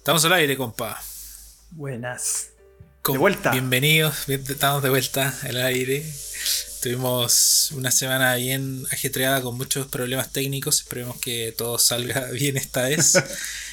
[0.00, 1.00] Estamos al aire, compa.
[1.72, 2.48] Buenas.
[3.02, 3.50] Com- De vuelta.
[3.52, 6.04] Bienvenidos, bien- estamos de vuelta al aire.
[6.82, 10.80] Tuvimos una semana bien ajetreada con muchos problemas técnicos.
[10.80, 13.14] Esperemos que todo salga bien esta vez.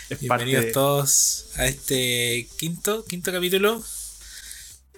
[0.09, 3.83] Es Bienvenidos parte- todos a este quinto, quinto capítulo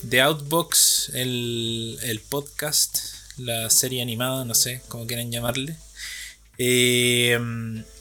[0.02, 2.98] de Outbox, el, el podcast,
[3.38, 5.76] la serie animada, no sé cómo quieran llamarle.
[6.58, 7.38] Eh,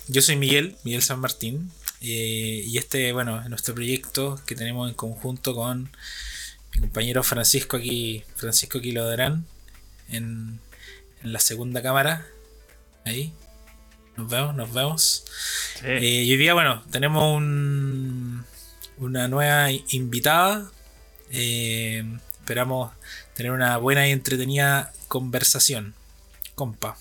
[0.08, 1.70] yo soy Miguel, Miguel San Martín,
[2.00, 5.90] eh, y este, bueno, es nuestro proyecto que tenemos en conjunto con
[6.74, 9.46] mi compañero Francisco aquí, Francisco Quilodrán,
[10.08, 10.60] en,
[11.22, 12.26] en la segunda cámara.
[13.04, 13.32] Ahí.
[14.16, 15.24] Nos vemos, nos vemos.
[15.80, 15.86] Sí.
[15.86, 18.44] Eh, y hoy día, bueno, tenemos un,
[18.98, 20.70] una nueva invitada.
[21.30, 22.04] Eh,
[22.40, 22.92] esperamos
[23.34, 25.94] tener una buena y entretenida conversación.
[26.56, 26.96] Compa.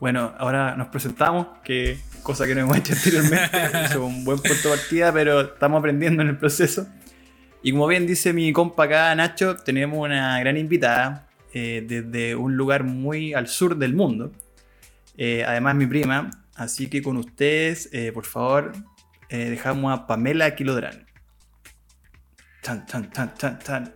[0.00, 3.50] Bueno, ahora nos presentamos, que cosa que no hemos hecho anteriormente.
[3.84, 6.86] es un buen punto de partida, pero estamos aprendiendo en el proceso.
[7.62, 12.56] Y como bien dice mi compa acá, Nacho, tenemos una gran invitada eh, desde un
[12.56, 14.32] lugar muy al sur del mundo.
[15.16, 16.30] Eh, además, mi prima.
[16.54, 18.72] Así que con ustedes, eh, por favor,
[19.28, 21.06] eh, dejamos a Pamela Quilodrán.
[22.62, 23.94] Chan, chan, chan, chan, chan.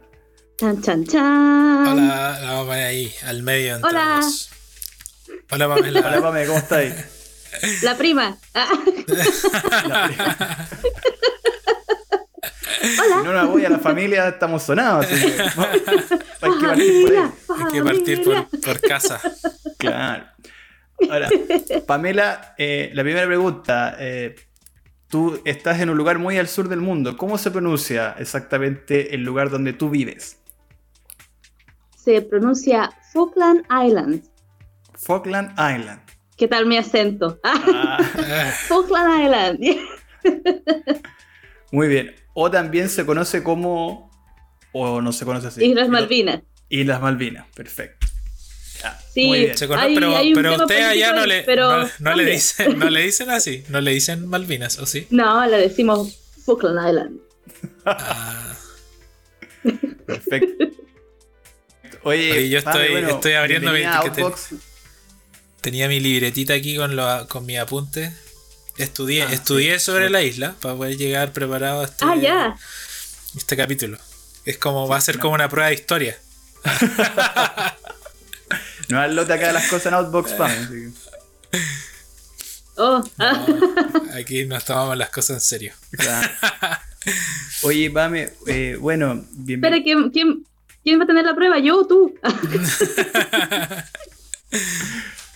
[0.58, 1.86] Chan, chan, chan.
[1.88, 3.88] Hola, la vamos a poner ahí, al medio Hola.
[3.88, 4.50] entramos.
[5.50, 6.00] Hola, Pamela.
[6.00, 7.21] Hola, Pame, ¿cómo estáis?
[7.82, 8.36] La prima.
[8.54, 8.68] Ah,
[9.86, 10.36] La prima.
[12.82, 15.06] Si no nos voy a la familia, estamos sonados.
[15.06, 15.80] Así que, vamos,
[16.40, 17.30] hay que partir por ahí.
[17.58, 19.20] Hay que partir por casa.
[19.78, 20.24] Claro.
[21.10, 21.28] Ahora,
[21.86, 23.96] Pamela, eh, la primera pregunta.
[23.98, 24.34] eh,
[25.08, 27.16] tú estás en un lugar muy al sur del mundo.
[27.16, 30.38] ¿Cómo se pronuncia exactamente el lugar donde tú vives?
[31.96, 34.24] Se pronuncia Falkland Island.
[34.94, 36.00] Falkland Island.
[36.36, 37.40] ¿Qué tal mi acento?
[37.44, 37.98] Ah,
[41.72, 42.14] muy bien.
[42.34, 44.10] O también se conoce como.
[44.72, 45.64] O no se conoce así.
[45.64, 46.40] Islas Malvinas.
[46.68, 48.06] Islas Malvinas, perfecto.
[49.12, 49.26] Sí.
[49.26, 49.56] Muy bien.
[49.58, 52.78] Se conoce, Hay- pero, hay pero usted allá no le, pero no, no le dicen,
[52.78, 55.06] no le dicen así, no le dicen Malvinas, ¿o sí?
[55.10, 57.20] No, le decimos Falkland Island.
[57.84, 58.54] Ah,
[60.06, 60.64] Perfecto.
[62.04, 63.82] Oye, Oye, yo estoy- bueno, estoy abriendo mi-
[65.62, 68.12] tenía mi libretita aquí con, lo, con mis apuntes.
[68.76, 69.84] Estudié, Ah, estudié sí.
[69.86, 72.56] sobre la isla para poder llegar preparado a este, Ah, ya.
[73.36, 73.98] este capítulo.
[74.44, 76.18] Es como, va a ser como una prueba de historia.
[78.88, 80.90] No das lote acá de las cosas en Outbox, así que-
[82.76, 83.46] Oh, ah.
[83.48, 85.72] No, aquí nos tomamos las cosas en serio.
[85.92, 86.28] Claro.
[87.62, 89.82] Oye, Pame, eh, bueno, Espera, bienvenido.
[89.84, 90.46] ¿quién, quién,
[90.82, 91.58] quién va a tener la prueba?
[91.58, 92.14] ¿Yo o tú?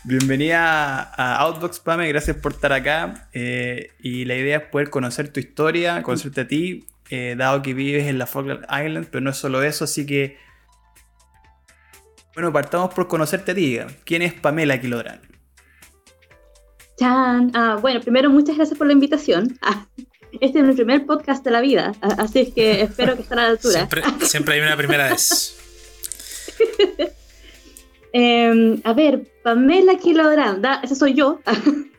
[0.07, 2.07] Bienvenida a Outbox, Pame.
[2.07, 3.29] Gracias por estar acá.
[3.33, 7.75] eh, y la idea es poder conocer tu historia, conocerte a ti, eh, dado que
[7.75, 10.39] vives en la Falkland Island, pero no es solo eso, así que.
[12.35, 13.81] Bueno, partamos por conocerte a ti.
[14.05, 15.23] ¿Quién es Pamela Quilodrán?
[16.97, 17.51] Chan.
[17.55, 19.59] Ah, bueno, primero, muchas gracias por la invitación.
[19.61, 19.89] Ah,
[20.41, 23.35] este es mi primer podcast de la vida, ah, así es que espero que esté
[23.35, 23.75] a la altura.
[23.75, 25.59] Siempre, siempre hay una primera vez.
[28.13, 31.41] Eh, a ver, Pamela Kilodrán, da- esa soy yo.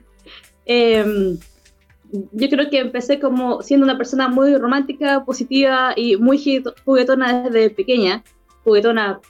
[0.70, 1.38] Eh,
[2.34, 7.44] yo creo que empecé como siendo una persona muy romántica, positiva y muy ju- juguetona
[7.50, 8.22] desde pequeña.
[8.66, 9.22] Juguetona,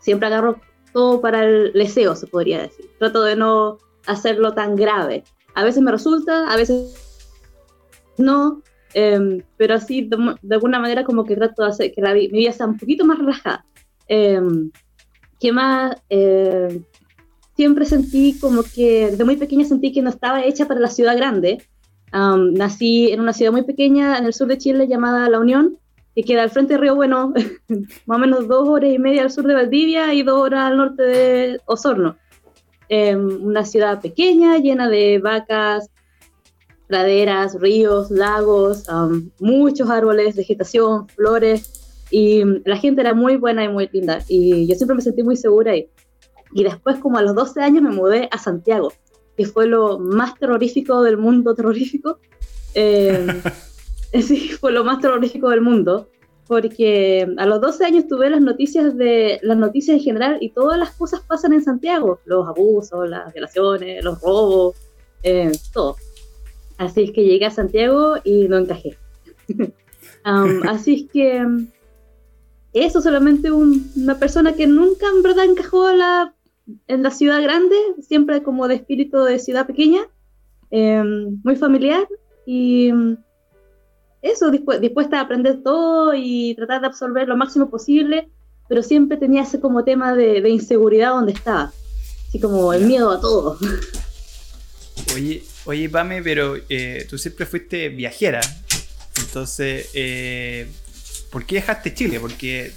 [0.00, 0.60] siempre agarro
[0.92, 2.90] todo para el deseo, se podría decir.
[2.98, 5.24] Trato de no hacerlo tan grave.
[5.54, 7.26] A veces me resulta, a veces
[8.18, 8.62] no,
[8.92, 12.28] eh, pero así de, de alguna manera como que trato de hacer que la mi
[12.28, 13.64] vida sea un poquito más relajada.
[14.08, 14.40] Eh,
[15.40, 15.96] ¿Qué más?
[16.10, 16.82] Eh,
[17.56, 21.16] siempre sentí como que desde muy pequeña sentí que no estaba hecha para la ciudad
[21.16, 21.66] grande.
[22.12, 25.78] Am, nací en una ciudad muy pequeña en el sur de Chile llamada La Unión,
[26.14, 27.32] que queda al frente de Río Bueno,
[28.06, 30.76] más o menos dos horas y media al sur de Valdivia y dos horas al
[30.76, 32.16] norte de Osorno.
[32.88, 35.88] Em, una ciudad pequeña, llena de vacas,
[36.86, 41.79] praderas, ríos, lagos, am, muchos árboles, vegetación, flores,
[42.10, 45.22] y mm, la gente era muy buena y muy linda, y yo siempre me sentí
[45.22, 45.88] muy segura ahí.
[46.52, 48.92] Y después, como a los 12 años, me mudé a Santiago,
[49.36, 52.18] que fue lo más terrorífico del mundo terrorífico.
[52.74, 53.26] Eh,
[54.22, 56.08] sí, fue lo más terrorífico del mundo,
[56.46, 60.78] porque a los 12 años tuve las noticias de las noticias en general y todas
[60.78, 64.74] las cosas pasan en Santiago, los abusos, las violaciones, los robos,
[65.22, 65.96] eh, todo.
[66.76, 68.98] Así es que llegué a Santiago y no encajé.
[70.22, 71.46] Um, así es que
[72.72, 76.34] eso solamente un- una persona que nunca en verdad encajó a la,
[76.86, 80.02] en la ciudad grande, siempre como de espíritu de ciudad pequeña,
[80.70, 81.02] eh,
[81.42, 82.06] muy familiar
[82.46, 82.92] y,
[84.22, 88.28] eso, dispuesta a aprender todo y tratar de absorber lo máximo posible,
[88.68, 91.72] pero siempre tenía ese como tema de, inseguridad donde estaba,
[92.28, 93.58] así como el miedo a todo.
[95.14, 98.40] Oye, oye Pame, pero eh, tú siempre fuiste viajera,
[99.16, 100.70] entonces, eh,
[101.30, 102.20] ¿por qué dejaste Chile?
[102.20, 102.72] Porque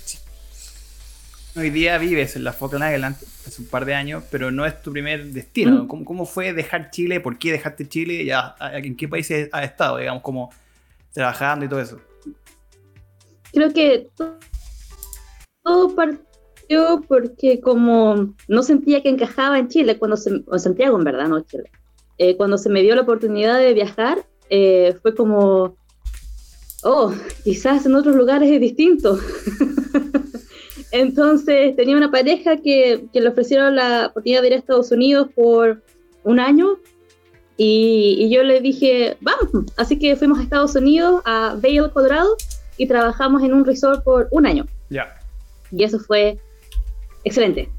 [1.56, 3.16] hoy día vives en la Falkland Island
[3.48, 5.84] hace un par de años, pero no es tu primer destino.
[5.84, 5.88] Mm.
[5.88, 7.20] ¿Cómo, fue dejar Chile?
[7.20, 8.34] ¿Por qué dejaste Chile?
[8.60, 10.52] ¿En qué países has estado, digamos, como
[11.14, 12.00] trabajando y todo eso?
[13.52, 14.10] Creo que
[15.64, 21.04] todo, partió porque como no sentía que encajaba en Chile, cuando se, en Santiago en
[21.04, 21.70] verdad, no Chile.
[22.18, 25.78] Eh, cuando se me dio la oportunidad de viajar, eh, fue como,
[26.84, 27.14] oh,
[27.44, 29.20] quizás en otros lugares es distinto.
[30.92, 35.82] Entonces tenía una pareja que, le ofrecieron la oportunidad de ir a Estados Unidos por
[36.24, 36.78] un año
[37.58, 39.72] y, yo le dije, vamos.
[39.78, 42.36] Así que fuimos a Estados Unidos, a Vail, Colorado,
[42.78, 44.66] y trabajamos en un resort por un año.
[44.90, 45.20] Ya.
[45.72, 46.38] Y eso fue
[47.24, 47.70] excelente.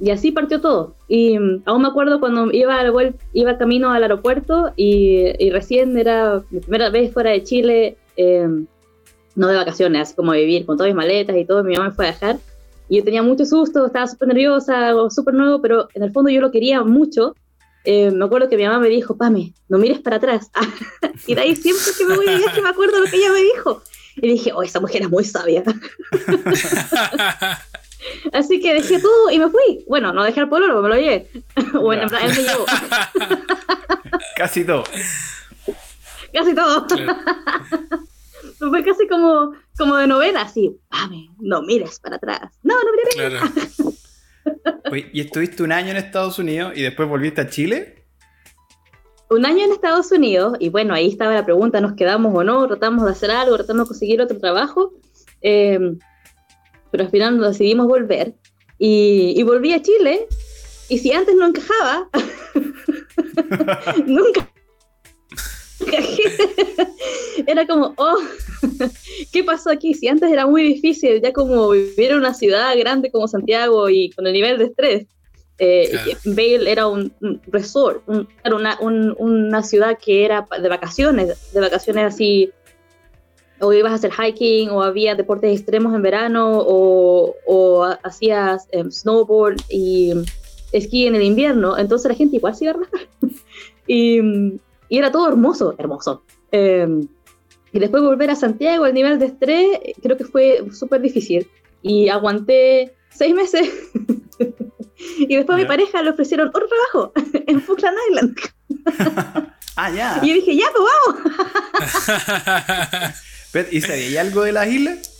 [0.00, 0.94] Y así partió todo.
[1.08, 6.42] Y mm, aún me acuerdo cuando iba, al, iba camino al aeropuerto y, recién era
[6.50, 8.48] mi primera vez fuera de Chile, eh,
[9.36, 11.64] no de vacaciones, así como vivir con todas mis maletas y todo.
[11.64, 12.38] Mi mamá me fue a dejar.
[12.88, 16.40] Y yo tenía mucho susto, estaba súper nerviosa, súper nuevo, pero en el fondo yo
[16.40, 17.34] lo quería mucho.
[17.84, 20.50] Eh, me acuerdo que mi mamá me dijo, Pame, no mires para atrás.
[21.26, 23.42] y de ahí siempre que me voy de viaje me acuerdo lo que ella me
[23.42, 23.82] dijo.
[24.16, 25.64] Y dije, oh, esa mujer es muy sabia.
[28.32, 29.84] Así que dejé todo y me fui.
[29.88, 31.28] Bueno, no dejé al pueblo, me lo llevé.
[31.72, 32.64] bueno, en plan, él me llevó.
[34.36, 34.84] Casi todo.
[36.34, 36.86] Casi todo.
[38.58, 42.58] fue casi como, como de novela, así, Pame, no mires para atrás.
[42.62, 43.76] No, no mires para atrás.
[45.12, 48.04] ¿Y estuviste un año en Estados Unidos y después volviste a Chile?
[49.30, 52.66] Un año en Estados Unidos, y bueno, ahí estaba la pregunta, ¿nos quedamos o no?
[52.66, 53.56] ¿Tratamos de hacer algo?
[53.56, 54.92] ¿Tratamos de conseguir otro trabajo?
[55.40, 55.96] Eh,
[56.90, 58.34] pero al final nos decidimos volver.
[58.78, 60.26] Y, y volví a Chile,
[60.88, 62.08] y si antes no encajaba,
[64.06, 64.48] nunca
[67.46, 68.18] era como, oh,
[69.32, 69.94] ¿qué pasó aquí?
[69.94, 74.10] Si antes era muy difícil, ya como vivir en una ciudad grande como Santiago y
[74.10, 75.06] con el nivel de estrés.
[75.58, 76.16] Eh,
[76.66, 77.12] era un,
[77.46, 78.02] resort,
[78.42, 82.50] era una, una, ciudad que era de vacaciones, de vacaciones así,
[83.60, 88.90] o ibas a hacer hiking, o había deportes extremos en verano, o, o hacías em,
[88.90, 90.12] snowboard y
[90.72, 93.08] esquí en el invierno, entonces la gente igual se iba a relajar.
[93.86, 94.58] y,
[94.94, 96.22] y era todo hermoso, hermoso.
[96.52, 97.08] Em,
[97.72, 101.50] y después volver a Santiago, el nivel de estrés, creo que fue súper difícil.
[101.82, 103.68] Y aguanté seis meses.
[105.18, 107.12] y después a mi pareja le ofrecieron otro trabajo
[107.48, 108.36] en Falkland Island.
[109.76, 110.20] ah, ya.
[110.22, 110.84] Y yo dije, ya, pues
[113.52, 113.68] vamos.
[113.72, 115.10] ¿Y sabía algo de las islas?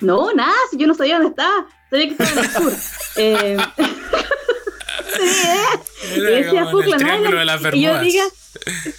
[0.00, 1.66] No, nada, si yo no sabía dónde estaba.
[1.88, 2.72] Sabía que estaba en el sur.
[3.16, 3.56] eh,
[6.16, 8.24] y decía el de las y yo diga,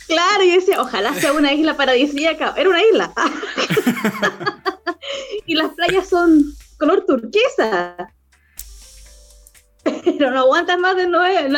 [0.07, 2.53] claro, y decía, ojalá sea una isla paradisíaca.
[2.57, 3.13] Era una isla.
[5.45, 8.13] y las playas son color turquesa.
[9.83, 11.50] Pero no aguantan más de nueve,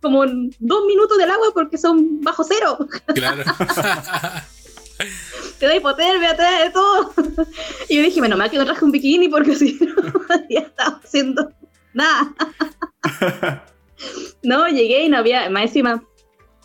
[0.00, 2.78] como dos minutos del agua porque son bajo cero.
[3.14, 3.44] Claro.
[5.58, 7.14] te da hipotermia, te da de todo.
[7.88, 9.94] Y yo dije, menos mal que no traje un bikini porque si no,
[10.50, 11.52] ya estaba haciendo
[11.94, 12.34] nada.
[14.42, 16.02] No, llegué y no había, más encima,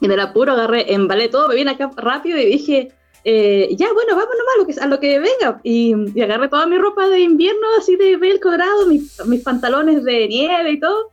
[0.02, 2.92] en el apuro agarré, embalé todo, me vine acá rápido y dije,
[3.24, 5.60] eh, ya, bueno, vamos nomás a lo que, a lo que venga.
[5.64, 10.28] Y, agarré toda mi ropa de invierno, así de velcro dorado, mis, mis pantalones de
[10.28, 11.12] nieve y todo.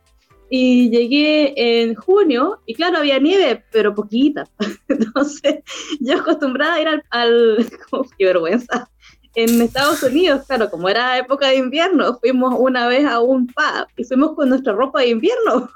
[0.49, 4.47] Y llegué en junio y claro, había nieve, pero poquita.
[4.87, 5.55] Entonces,
[5.99, 7.65] yo acostumbrada a ir al, al
[8.17, 8.89] qué vergüenza.
[9.33, 13.87] En Estados Unidos, claro, como era época de invierno, fuimos una vez a un pub
[13.97, 15.69] y fuimos con nuestra ropa de invierno.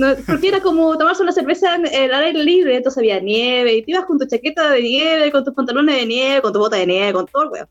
[0.00, 3.82] No, porque era como tomarse una cerveza en el aire libre, entonces había nieve, y
[3.82, 6.76] te ibas con tu chaqueta de nieve, con tus pantalones de nieve, con tu bota
[6.76, 7.68] de nieve, con todo el weón.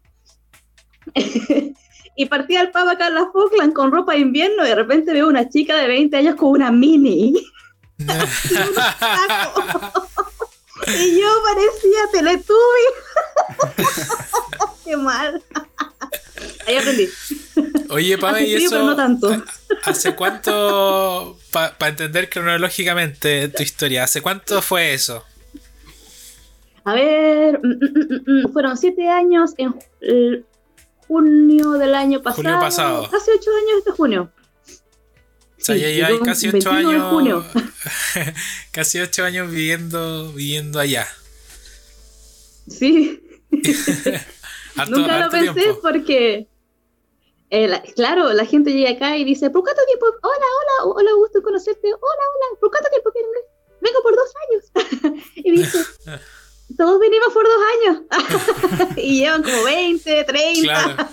[2.16, 5.12] y partía el pavo acá en la Falkland con ropa de invierno, y de repente
[5.12, 7.34] veo una chica de 20 años con una mini.
[10.88, 12.86] y yo parecía Teletubby.
[14.86, 15.44] Qué mal.
[16.70, 17.10] Ahí aprendí.
[17.90, 18.84] Oye, Pame, ¿y eso?
[18.84, 19.44] no tanto.
[19.84, 25.26] ¿Hace cuánto, para entender cronológicamente tu historia, ¿hace cuánto fue eso?
[26.84, 29.74] A ver, mm, mm, mm, fueron siete años en
[31.08, 32.44] junio del año pasado.
[32.44, 33.10] Junio pasado.
[33.10, 34.32] Casi ocho años este junio.
[35.60, 37.46] O sea, ya hay casi ocho años.
[38.72, 41.08] casi ocho años viviendo, viviendo allá.
[42.68, 43.22] Sí.
[44.76, 45.80] Harto- Nunca lo pensé tiempo.
[45.82, 46.48] porque,
[47.50, 50.06] eh, la- claro, la gente llega acá y dice, ¿por cuánto tiempo?
[50.22, 50.46] Hola,
[50.84, 51.88] hola, hola, gusto conocerte.
[51.88, 53.44] Hola, hola, ¿por cuánto tiempo vienes?
[53.82, 55.24] Vengo por dos años.
[55.36, 55.78] y dice,
[56.78, 58.98] todos venimos por dos años.
[58.98, 61.10] y llevan como 20, 30, Claro,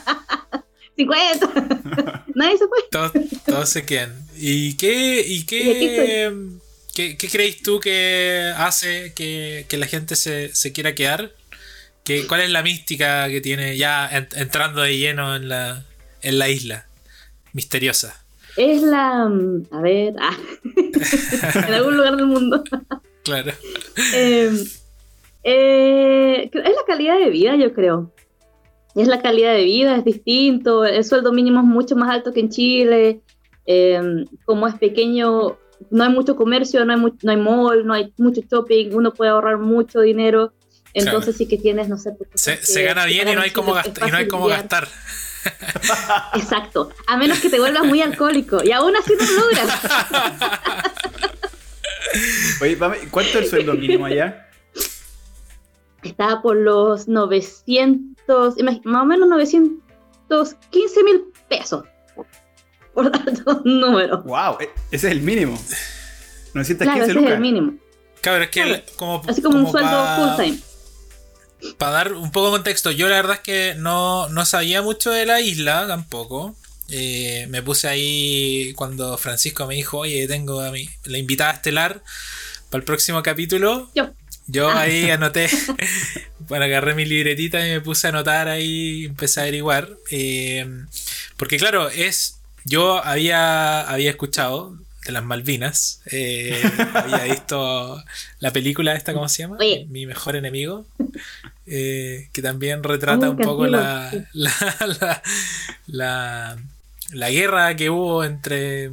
[0.97, 2.25] 50.
[2.35, 2.78] Nadie se fue.
[2.90, 3.12] todos,
[3.45, 4.14] todos se quedan.
[4.37, 6.40] ¿Y qué, y qué,
[6.95, 11.33] qué, qué creéis tú que hace que, que la gente se, se quiera quedar?
[12.05, 15.85] ¿Qué, ¿Cuál es la mística que tiene ya en- entrando de lleno en la,
[16.28, 16.87] en la isla?
[17.52, 18.23] Misteriosa.
[18.56, 20.37] Es la, mm, a ver, ah,
[21.68, 22.62] en algún lugar del mundo.
[23.25, 23.50] Claro.
[24.14, 24.52] Eh,
[25.42, 28.12] eh, es la calidad de vida, yo creo.
[28.95, 30.85] Es la calidad de vida, es distinto.
[30.85, 33.21] El sueldo mínimo es mucho más alto que en Chile.
[33.66, 34.00] Eh,
[34.45, 35.59] como es pequeño,
[35.90, 39.12] no hay mucho comercio, no hay, mu- no hay mall, no hay mucho shopping, uno
[39.12, 40.52] puede ahorrar mucho dinero.
[40.95, 41.38] Entonces Claro.
[41.38, 43.75] sí que tienes, no sé, Se, se gana bien y no hay cómo.
[43.76, 44.87] Y no hay cómo gastar.
[46.34, 46.90] Exacto.
[47.06, 48.62] A menos que te vuelvas muy alcohólico.
[48.64, 49.80] Y aún así no lo logras.
[52.60, 52.76] Oye,
[53.10, 54.48] ¿cuánto es el sueldo mínimo allá?
[56.02, 61.84] Estaba por los 900, imag- más o menos 915 mil pesos.
[62.94, 64.22] Por tanto, número.
[64.22, 64.56] ¡Wow!
[64.60, 65.58] e- Ese es el mínimo.
[66.54, 67.72] 915 Claro, ese es el mínimo.
[68.22, 68.74] Claro, es que Claro.
[68.76, 70.58] el- como, Así como, un sueldo full time.
[71.78, 75.10] Para dar un poco de contexto, yo la verdad es que no, no sabía mucho
[75.10, 76.54] de la isla tampoco.
[76.88, 82.02] Eh, me puse ahí cuando Francisco me dijo, oye, tengo a mi, la invitada estelar
[82.70, 83.90] para el próximo capítulo.
[83.94, 84.10] Yo.
[84.46, 84.82] Yo Ah.
[84.82, 85.48] ahí anoté,
[86.40, 89.88] bueno, agarré mi libretita y me puse a anotar ahí, empecé a averiguar.
[90.10, 90.66] eh,
[91.36, 96.62] porque claro, es, yo había, había escuchado de las Malvinas, eh,
[96.94, 98.02] había visto
[98.40, 99.56] la película esta, ¿cómo se llama?
[99.58, 99.86] Oye.
[99.88, 100.84] Mi mejor enemigo,
[101.66, 104.52] eh, que también retrata un poco la, la,
[105.00, 105.22] la,
[105.86, 106.58] la,
[107.12, 108.90] la guerra que hubo entre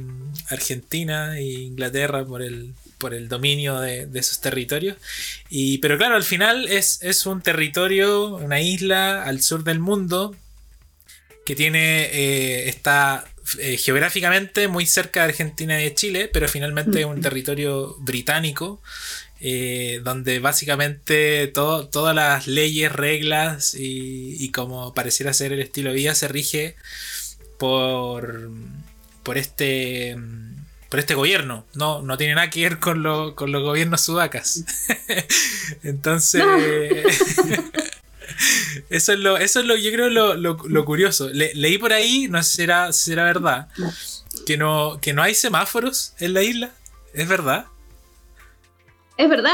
[0.50, 4.96] Argentina e Inglaterra por el, por el dominio de, de esos territorios.
[5.50, 10.34] Y, pero claro, al final es, es un territorio, una isla al sur del mundo
[11.44, 13.24] que tiene, eh, está
[13.58, 18.80] eh, geográficamente muy cerca de Argentina y de Chile, pero finalmente es un territorio británico.
[19.46, 25.90] eh, donde básicamente todo- todas las leyes, reglas y, y como pareciera ser el estilo
[25.90, 26.76] de vida se rige
[27.58, 28.50] por,
[29.22, 30.16] por este
[30.88, 31.66] por este gobierno.
[31.74, 34.64] No, no tiene nada que ver con, lo- con los gobiernos sudacas.
[35.82, 36.42] Entonces.
[38.90, 41.28] Eso es lo, eso es lo, yo creo lo, lo, lo curioso.
[41.32, 43.68] Le- leí por ahí, no sé si será verdad,
[44.46, 46.70] que no, que no hay semáforos en la isla.
[47.12, 47.66] ¿Es verdad?
[49.16, 49.52] Es verdad.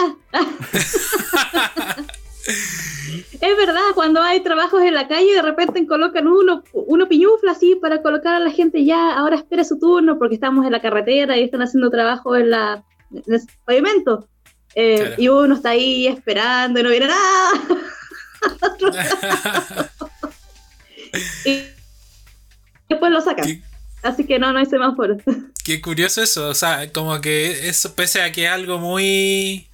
[3.40, 7.74] es verdad, cuando hay trabajos en la calle, de repente colocan uno, uno piñufla así
[7.76, 11.36] para colocar a la gente ya, ahora espera su turno porque estamos en la carretera
[11.36, 12.82] y están haciendo trabajo en, la,
[13.12, 14.26] en el pavimento.
[14.74, 15.14] Eh, Claro.
[15.18, 17.50] Y uno está ahí esperando y no viene nada.
[21.44, 21.62] y
[22.88, 23.44] después lo sacan.
[23.46, 23.62] Qué-
[24.02, 25.18] Así que no, no hay semáforos.
[25.64, 29.68] Qué curioso eso, o sea, como que eso, pese a que es algo muy.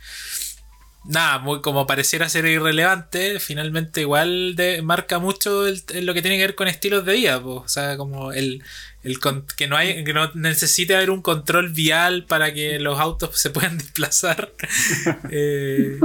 [1.04, 6.36] Nada, muy como pareciera ser irrelevante, finalmente igual de- marca mucho el lo que tiene
[6.38, 7.56] que ver con estilos de vida, po.
[7.64, 8.64] o sea, como el,
[9.06, 12.98] el con- que no hay, que no necesite haber un control vial para que los
[13.00, 14.52] autos se puedan desplazar,
[15.30, 15.98] eh,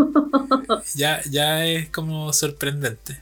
[0.96, 3.20] ya, ya es como sorprendente.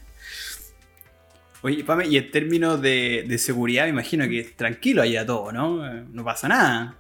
[1.62, 5.52] Oye, Pame, y en términos de, de seguridad, me imagino que es tranquilo allá todo,
[5.52, 5.86] ¿no?
[5.86, 6.96] Eh, No pasa nada.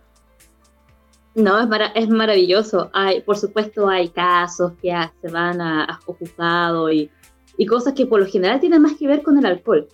[1.35, 2.89] No, es, mara- es maravilloso.
[2.93, 7.09] Hay, por supuesto, hay casos que se van a, a juzgado y,
[7.57, 9.87] y cosas que por lo general tienen más que ver con el alcohol.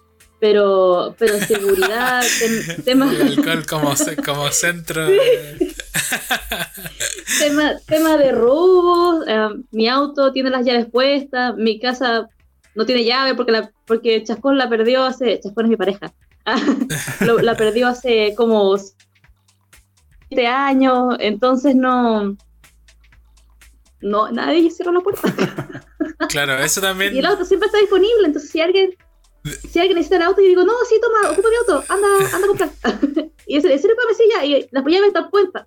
[0.48, 5.08] Pero, pero seguridad, tem- tema, El alcohol como, como centro.
[7.40, 12.28] tema, tema de robos, eh, mi auto tiene las llaves puestas, mi casa
[12.76, 16.14] no tiene llave porque, la, porque Chascón la perdió hace, Chascón es mi pareja,
[17.22, 22.38] Lo- la perdió hace como siete años, entonces no,
[24.00, 25.34] no, nadie cerró la puerta.
[26.30, 27.16] Claro, eso también.
[27.16, 28.92] Y el auto siempre está disponible, entonces si alguien,
[29.70, 32.46] si alguien necesita el auto, yo digo, no, sí, toma, ocupa mi auto, anda, anda
[32.46, 32.70] a comprar.
[33.48, 35.64] y ese, ese para mesilla, y las llaves están puestas,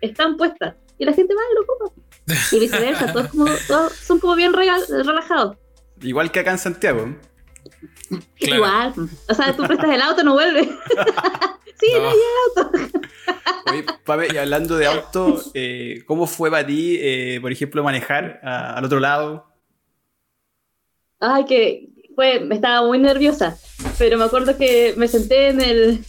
[0.00, 2.02] están puestas, y la gente va y lo ocupa.
[2.52, 5.56] Y viceversa, todos, como, todos son como bien relajados.
[6.00, 7.16] Igual que acá en Santiago.
[8.38, 8.56] Claro.
[8.56, 8.94] Igual,
[9.28, 10.62] o sea, tú prestas el auto, no vuelve.
[11.80, 12.00] sí, No.
[12.00, 12.90] no, hay
[13.72, 18.40] Oye, Pame, y hablando de auto, eh, ¿cómo fue para ti, eh, por ejemplo, manejar
[18.42, 19.46] a- al otro lado?
[21.20, 23.56] Ay, que fue, estaba muy nerviosa,
[23.98, 26.04] pero me acuerdo que me senté en el...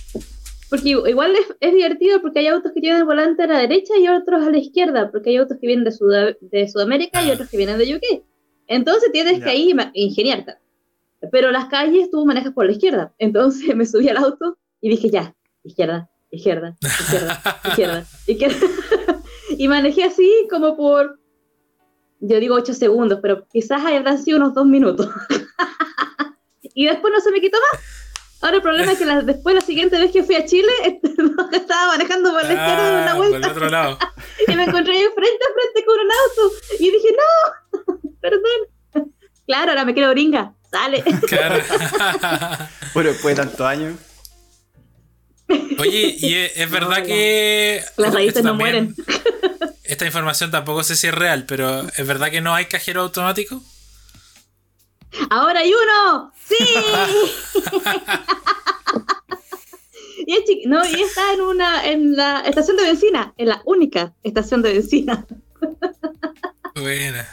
[0.69, 3.93] Porque igual es, es divertido porque hay autos que tienen el volante a la derecha
[3.99, 7.31] y otros a la izquierda, porque hay autos que vienen de, Sud- de Sudamérica y
[7.31, 8.23] otros que vienen de UK.
[8.67, 9.43] Entonces tienes Ya.
[9.45, 10.55] que ahí ingeniarte.
[11.31, 13.13] Pero las calles tú manejas por la izquierda.
[13.17, 18.55] Entonces me subí al auto y dije ya, izquierda, izquierda, izquierda, izquierda, izquierda.
[19.57, 21.19] y manejé así como por,
[22.21, 25.09] yo digo 8 segundos, pero quizás habrán sido unos 2 minutos.
[26.61, 27.81] y después no se me quitó más.
[28.43, 30.71] Ahora el problema es que la- después, la siguiente vez que fui a Chile,
[31.51, 33.97] estaba manejando por la izquierda de una Ah, por el vuelta otro lado.
[34.47, 36.55] y me encontré ahí frente a frente con un auto.
[36.79, 39.09] Y dije, no, perdón.
[39.45, 40.53] Claro, ahora me creo gringa.
[40.71, 41.03] Sale.
[41.27, 41.61] Claro.
[42.93, 43.95] Bueno, después de tantos años.
[45.79, 47.83] Oye, y es, es verdad No, que.
[47.97, 48.95] Las raíces no mueren.
[49.83, 53.61] Esta información tampoco sé si es real, pero ¿es verdad que no hay cajero automático?
[55.29, 56.33] Ahora hay uno.
[56.47, 56.55] Sí.
[60.25, 64.13] y, es no, y está en una en la estación de benzina, en la única
[64.23, 65.25] estación de benzina.
[66.75, 67.27] Buena.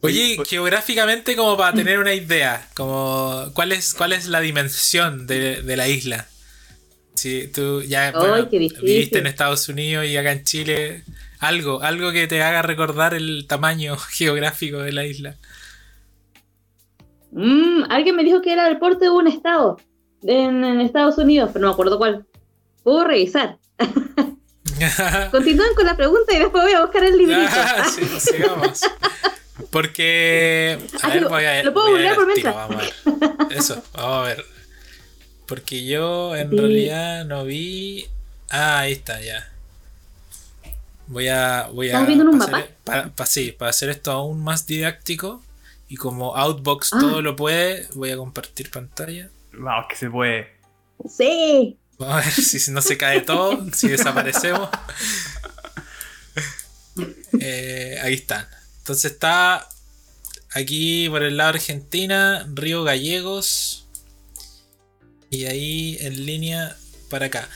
[0.00, 5.62] Oye, geográficamente, como para tener una idea, como ¿cuál es, cuál es la dimensión de,
[5.62, 6.28] de la isla?
[7.14, 11.04] Si tú ya bueno, viviste en Estados Unidos y acá en Chile,
[11.38, 15.36] algo, algo que te haga recordar el tamaño geográfico de la isla.
[17.36, 19.78] Mm, alguien me dijo que era el porte de un estado
[20.22, 22.24] en, en Estados Unidos, pero no me acuerdo cuál.
[22.84, 23.58] Puedo revisar.
[25.30, 27.40] Continúen con la pregunta y después voy a buscar el librito.
[27.52, 28.80] Ah, sí, sigamos.
[29.70, 30.78] Porque.
[31.02, 32.54] A ver, lo- voy a lo puedo a googlear por mientras.
[32.54, 33.58] Vamos a ver.
[33.58, 34.44] Eso, vamos a ver.
[35.46, 36.56] Porque yo en Sí.
[36.56, 38.06] realidad no vi.
[38.50, 39.50] Ah, ahí está, ya.
[41.06, 41.68] Voy a.
[41.72, 42.58] Voy a ¿Estamos viendo en un mapa?
[42.58, 45.42] hacer- para- para- sí, para hacer esto aún más didáctico.
[45.88, 46.98] Y como Outbox Ah.
[47.00, 49.30] todo lo puede, voy a compartir pantalla.
[49.52, 50.48] Vamos, que se puede.
[51.08, 51.76] Sí.
[51.98, 54.68] Vamos a ver si no se cae todo, si desaparecemos.
[57.40, 58.46] Eh, ahí están.
[58.78, 59.68] Entonces está
[60.52, 63.86] aquí por el lado de Argentina, Río Gallegos.
[65.30, 66.76] Y ahí en línea
[67.10, 67.48] para acá.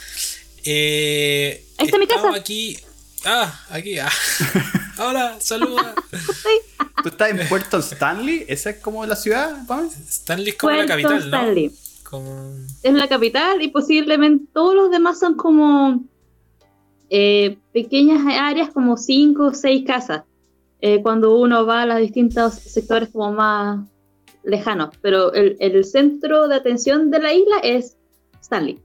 [0.65, 2.39] Eh, Ahí está mi estamos casa.
[2.41, 2.79] aquí.
[3.25, 3.99] Ah, aquí.
[3.99, 4.11] Ah.
[4.99, 5.95] Hola, saluda.
[7.03, 8.45] ¿Tú estás en Puerto Stanley?
[8.49, 9.57] ¿Esa es como la ciudad?
[10.09, 11.37] Stanley es como la Puerto capital, ¿no?
[11.37, 11.73] Stanley.
[12.03, 12.55] Como...
[12.83, 16.03] Es la capital y posiblemente todos los demás son como
[17.11, 20.25] eh, pequeñas áreas, como cinco o seis casas,
[20.81, 23.87] eh, cuando uno va a los distintos sectores como más
[24.43, 24.97] lejanos.
[25.03, 27.97] Pero el, el centro de atención de la isla es
[28.41, 28.81] Stanley.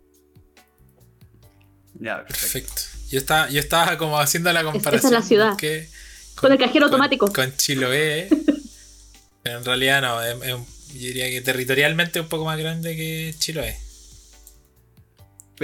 [1.99, 2.73] Ya, perfecto.
[2.73, 2.92] Perfecto.
[3.13, 5.13] Yo estaba, yo estaba como haciendo la esa es comparación.
[5.13, 5.56] la ciudad.
[5.56, 5.88] que-
[6.36, 7.32] Con el cajero automático.
[7.32, 8.28] Con Chiloé.
[9.43, 10.21] pero en realidad no.
[10.21, 13.78] es- es un- yo diría que territorialmente es un poco más grande que Chiloé.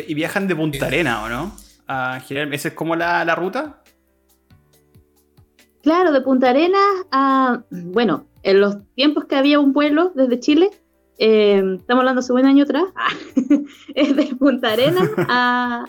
[0.07, 1.57] ¿Y viajan de Punta Arena o no?
[2.53, 3.81] ¿Esa es como la, la ruta?
[5.81, 6.81] Claro, de Punta Arenas
[7.11, 10.69] a, bueno, en los tiempos que había un vuelo desde Chile,
[11.17, 12.83] eh, estamos hablando hace un año atrás,
[13.95, 15.85] es de Punta Arenas a,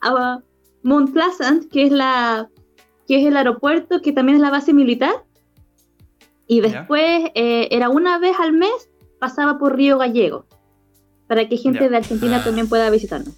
[0.00, 0.40] a
[0.88, 2.48] Mount Pleasant, que es, la,
[3.06, 5.12] que es el aeropuerto, que también es la base militar,
[6.46, 8.72] y después eh, era una vez al mes,
[9.20, 10.46] pasaba por Río Gallego,
[11.26, 12.44] para que gente de Argentina Ah.
[12.44, 13.34] también pueda visitarnos.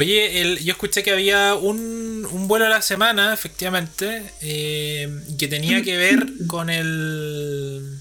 [0.00, 5.46] Oye, el- yo escuché que había un, un vuelo a la semana, efectivamente, eh, que
[5.48, 8.00] tenía que ver con el.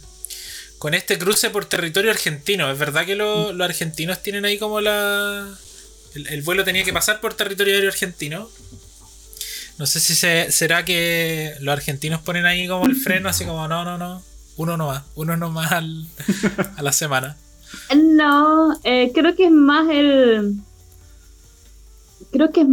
[0.79, 2.71] con este cruce por territorio argentino.
[2.71, 5.47] ¿Es verdad que lo- los argentinos tienen ahí como la.
[6.15, 8.49] El, el vuelo tenía que pasar por territorio aéreo argentino?
[9.79, 13.67] No sé si se- será que los argentinos ponen ahí como el freno, así como
[13.67, 14.21] no, no, no.
[14.55, 16.05] Uno no más, uno no más al-
[16.77, 17.35] a la semana.
[17.95, 20.55] No, eh, creo que es más el.
[22.31, 22.67] Creo que es.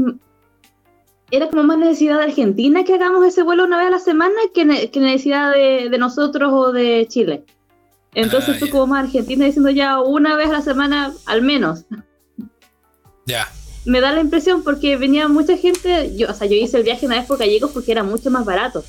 [1.31, 4.35] Era como más necesidad de Argentina que hagamos ese vuelo una vez a la semana
[4.53, 7.45] que, ne- que necesidad de, de nosotros o de Chile.
[8.15, 8.73] Entonces Ah, fue ya.
[8.73, 11.85] como más Argentina diciendo ya una vez a la semana al menos.
[13.31, 13.49] Ya.
[13.87, 16.15] Me da la impresión porque venía mucha gente.
[16.17, 18.45] Yo, o sea, yo hice el viaje una vez por Gallegos porque era mucho más
[18.45, 18.85] barato.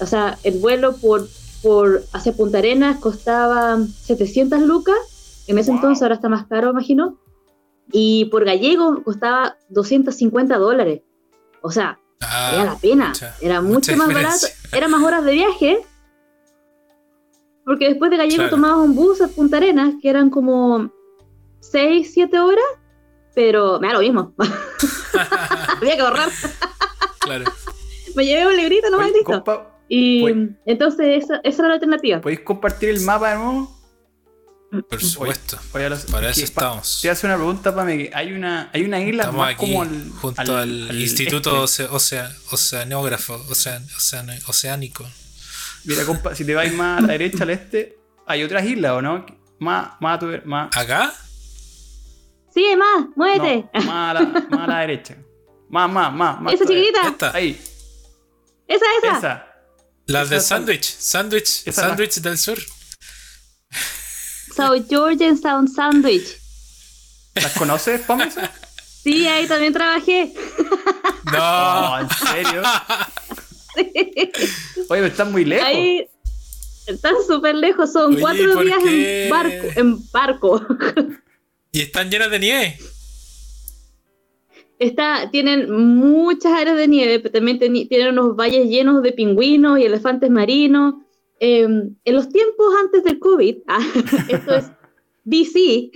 [0.00, 1.28] O sea, el vuelo por,
[1.62, 4.96] por hacia Punta Arenas costaba 700 lucas.
[5.46, 5.76] En ese Wow.
[5.78, 7.18] entonces ahora está más caro, imagino.
[7.92, 11.02] Y por Gallego costaba 250 dólares.
[11.62, 13.08] O sea, Ah, valía la pena.
[13.08, 14.34] mucha- era mucho más barato.
[14.34, 14.78] diferencia.
[14.78, 15.78] Era más horas de viaje.
[17.64, 18.50] Porque después de Gallego Claro.
[18.50, 20.90] tomabas un bus a Punta Arenas, que eran como
[21.60, 22.64] 6, 7 horas.
[23.38, 24.34] Pero me da lo mismo.
[25.80, 26.28] Había que ahorrar.
[27.20, 27.44] claro.
[28.16, 29.26] Me llevé un librito nomás listo.
[29.44, 32.20] compa, Y Pues- entonces esa, esa era la alternativa.
[32.20, 33.78] ¿Podéis compartir el mapa de nuevo?
[34.90, 35.56] Por supuesto.
[35.72, 36.98] Oye, a los- Para eso estamos.
[37.00, 39.82] Te hace una pregunta, Pame, que hay una, hay una isla Estamos más aquí como
[39.82, 41.84] al, junto al, al Instituto este.
[41.86, 45.06] Oce- Ocea- Oceanógrafo, ocean- ocean- Oceánico.
[45.84, 47.96] Mira, compa, si te vais más a la derecha, al este,
[48.26, 49.24] hay otras islas, ¿o no?
[49.60, 51.14] Más, más, más, ¿Acá?
[52.54, 53.68] Sí, más, muévete.
[53.74, 55.16] no, más, a la, más a la derecha.
[55.68, 56.40] Más, más, más.
[56.40, 56.84] más esa todavía.
[56.86, 57.08] chiquitita.
[57.08, 57.36] Esta.
[57.36, 57.60] Ahí,
[58.66, 59.18] Esa, esa.
[59.18, 59.44] esa.
[60.06, 60.84] Las de Esa- Sandwich.
[60.84, 61.62] Sandwich.
[61.66, 62.58] Esa la- Sandwich del Sur.
[64.54, 66.26] South Georgian Sound Sandwich.
[67.34, 68.50] ¿Las conoces, esas?
[69.02, 70.34] Sí, ahí también trabajé.
[71.24, 71.90] No.
[71.90, 72.62] No, ¿en serio?
[73.76, 74.32] Oye,
[74.88, 75.66] pero están muy lejos.
[75.68, 76.08] Ahí
[76.86, 79.24] están súper lejos, son Oye, cuatro ¿por días qué?
[79.24, 79.66] en barco.
[79.76, 80.66] En barco.
[81.78, 82.76] Y están llenas de nieve.
[84.80, 89.78] Está, tienen muchas áreas de nieve, pero también teni- tienen unos valles llenos de pingüinos
[89.78, 90.94] y elefantes marinos.
[91.38, 93.78] Eh, en los tiempos antes del COVID, ah,
[94.28, 94.64] esto es
[95.22, 95.92] BC,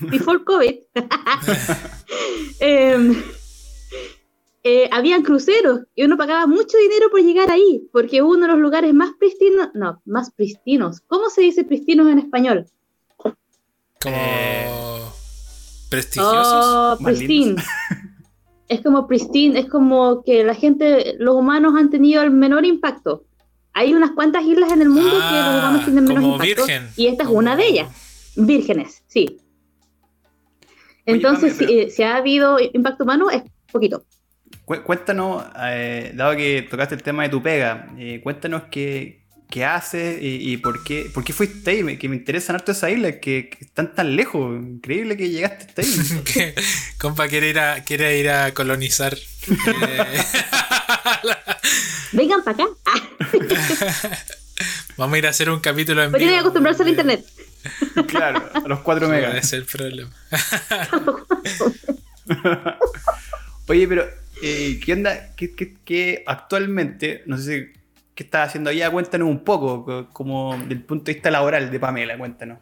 [0.10, 0.74] before COVID,
[2.60, 3.22] eh,
[4.62, 8.52] eh, habían cruceros y uno pagaba mucho dinero por llegar ahí, porque es uno de
[8.52, 11.02] los lugares más pristinos, no, más pristinos.
[11.08, 12.64] ¿Cómo se dice pristinos en español?
[13.18, 13.36] Como.
[16.00, 16.64] Prestigiosos.
[16.66, 17.56] Oh, pristine.
[18.68, 23.24] Es como pristine, es como que la gente, los humanos han tenido el menor impacto.
[23.72, 26.64] Hay unas cuantas islas en el mundo que los Ah, humanos tienen menos como impacto.
[26.66, 26.88] virgen.
[26.96, 28.32] Y esta es Como- una de ellas.
[28.34, 29.38] Vírgenes, sí.
[31.04, 34.04] Entonces, si, si ha habido impacto humano, es poquito.
[34.64, 39.64] Cu- Cuéntanos, eh, dado que tocaste el tema de tu pega, eh, cuéntanos qué, qué
[39.64, 42.90] haces y, y por, qué, por qué fuiste ahí, me- que me interesan harto esas
[42.92, 44.56] islas que, que están tan lejos.
[44.60, 46.54] Increíble que llegaste hasta ahí.
[46.98, 49.16] Compa quiere ir a, quiere ir a colonizar.
[49.16, 50.22] Eh,
[52.12, 52.72] Vengan para acá.
[54.96, 56.90] Vamos a ir a hacer un capítulo en pero tienen que vivo acostumbrarse al de-
[56.92, 57.26] internet.
[58.08, 59.44] claro, a los 4 Ese megas.
[59.44, 60.10] es el problema.
[63.68, 64.08] Oye, pero,
[64.42, 65.34] eh, ¿qué onda?
[65.36, 67.75] ¿Qué, qué- qué actualmente, no sé si,
[68.16, 68.90] qué estás haciendo allá?
[68.90, 72.58] Cuéntanos un poco, co- como del punto de vista laboral de Pamela, cuéntanos.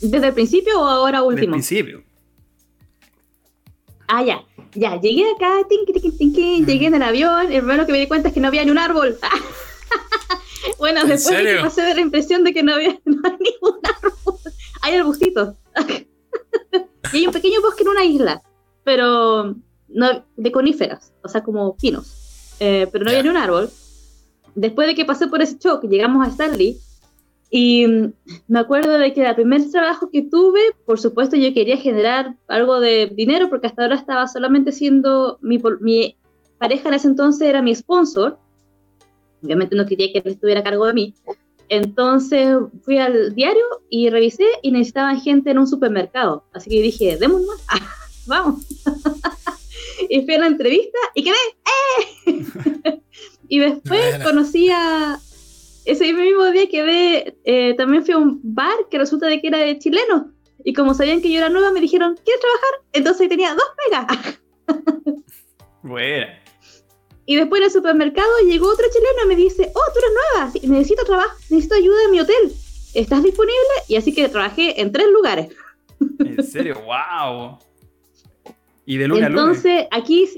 [0.00, 1.52] ¿Desde el principio o ahora último?
[1.52, 2.04] principio.
[4.08, 4.42] Ah, ya.
[4.74, 8.06] Ya, llegué acá, tinqui, tinqui, tinqui, llegué en el avión, lo primero que me di
[8.08, 9.18] cuenta es que no había ni un árbol.
[10.78, 13.36] bueno, ¿En después de que pasé de la impresión de que no había no hay
[13.38, 14.38] ningún árbol.
[14.82, 15.54] Hay arbustitos.
[17.12, 18.42] y hay un pequeño bosque en una isla,
[18.84, 19.54] pero
[19.88, 22.18] no, de coníferas, o sea, como pinos.
[22.64, 23.70] Eh, pero no había ni un árbol.
[24.54, 26.78] Después de que pasé por ese shock, llegamos a Stanley.
[27.50, 28.12] Y mm,
[28.46, 32.78] me acuerdo de que el primer trabajo que tuve, por supuesto, yo quería generar algo
[32.78, 36.16] de dinero porque hasta ahora estaba solamente siendo mi, mi
[36.58, 38.38] pareja en ese entonces era mi sponsor.
[39.42, 41.14] Obviamente no quería que él estuviera a cargo de mí.
[41.68, 46.44] Entonces fui al diario y revisé y necesitaban gente en un supermercado.
[46.52, 47.54] Así que dije, démoslo,
[48.28, 48.64] vamos.
[50.12, 51.36] Y fui a la entrevista y quedé.
[52.26, 53.00] ¡eh!
[53.48, 54.24] y después Buena.
[54.24, 55.18] conocí a,
[55.86, 59.56] ese mismo día quedé, eh, también fui a un bar que resulta de que era
[59.56, 60.26] de chilenos.
[60.64, 62.70] Y como sabían que yo era nueva, me dijeron, ¿quieres trabajar?
[62.92, 64.40] Entonces ahí tenía dos pegas.
[65.82, 66.38] Buena.
[67.24, 70.50] Y después en el supermercado llegó otro chileno y me dice, oh, tú eres nueva,
[70.50, 72.52] sí, necesito trabajo, necesito ayuda en mi hotel.
[72.92, 73.56] ¿Estás disponible?
[73.88, 75.48] Y así que trabajé en tres lugares.
[76.18, 77.58] En serio, wow.
[78.84, 79.44] Y de lunes a lunes.
[79.44, 80.28] Entonces, aquí,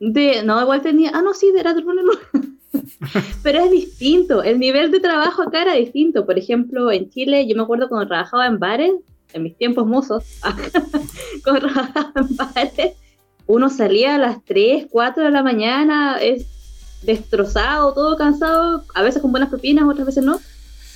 [0.00, 2.56] de, no, igual tenía, ah, no, sí, era de lunes a lunes.
[3.42, 6.26] Pero es distinto, el nivel de trabajo acá era distinto.
[6.26, 8.92] Por ejemplo, en Chile, yo me acuerdo cuando trabajaba en bares,
[9.32, 10.24] en mis tiempos mozos,
[11.44, 12.92] cuando trabajaba en bares,
[13.46, 16.46] uno salía a las 3, 4 de la mañana, es
[17.02, 20.40] destrozado, todo cansado, a veces con buenas propinas, otras veces no.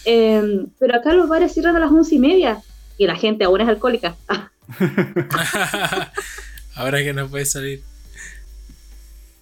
[0.04, 2.62] Eh, pero acá los bares cierran a las once y media
[2.96, 4.16] y la gente aún es alcohólica.
[6.74, 7.82] Ahora que no puede salir.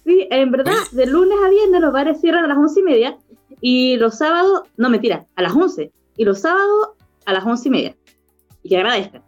[0.05, 3.17] Sí, en verdad, de lunes a viernes los bares cierran a las once y media
[3.61, 6.89] y los sábados, no mentira, a las 11 y los sábados
[7.25, 7.95] a las once y media.
[8.63, 9.23] Y que agradezcan.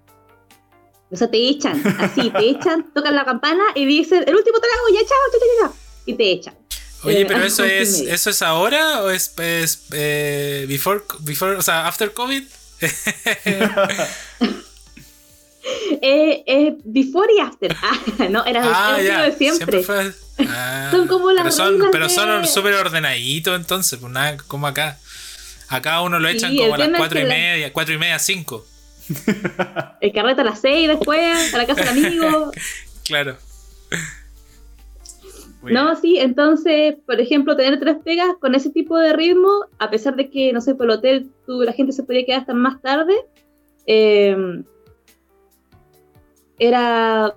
[1.11, 4.87] O sea, te echan, así, te echan, tocan la campana y dicen, el último trago,
[4.93, 6.55] ya chao, chao, chao, chao", y te echan.
[7.03, 11.61] Oye, Eh, pero eso es, eso es ahora o es, es, eh, before, before, o
[11.61, 12.43] sea, after COVID?
[16.01, 17.75] Eh, eh, before y after.
[17.83, 19.21] Ah, no, era, ah, era ya.
[19.23, 19.83] de siempre.
[19.83, 20.11] fue.
[20.39, 24.65] Ah, Son como las pero son, pero de- son súper ordenaditos entonces, pues nada, como
[24.67, 24.97] acá.
[25.69, 28.17] Acá uno lo echan el como a las cuatro y la- media, cuatro y media,
[28.19, 28.65] cinco.
[30.01, 32.51] El carrete a las seis después, a la casa del amigo.
[33.05, 33.37] Claro.
[35.63, 40.15] No, sí, entonces, por ejemplo, tener tres pegas con ese tipo de ritmo, a pesar
[40.15, 42.81] de que, no sé, por el hotel tú, la gente se podía quedar hasta más
[42.81, 43.13] tarde,
[43.85, 44.35] eh,
[46.61, 47.35] era...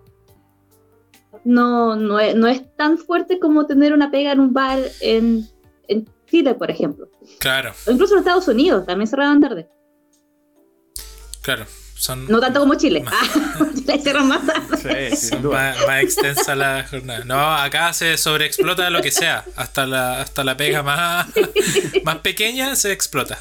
[1.45, 5.47] No, no, es, no es tan fuerte como tener una pega en un bar en,
[5.89, 7.09] en Chile, por ejemplo.
[7.39, 9.69] Claro, O incluso en Estados Unidos, también cerraban tarde.
[11.43, 11.67] claro.
[11.97, 13.03] Son, No tanto como Chile.
[13.07, 13.23] Ah,
[13.75, 15.17] Chile cierran más tarde.
[15.17, 15.75] Sí, duda.
[15.79, 17.25] más, más extensa la jornada.
[17.25, 19.45] No, acá se sobreexplota lo que sea.
[19.57, 21.29] Hasta la, hasta la pega más,
[22.05, 23.39] más pequeña se explota.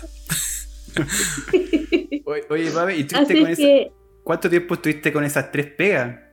[2.25, 6.23] Oye, Oye, Pame, ¿y estuviste Así con ¿cuánto tiempo estuviste con esas tres pegas?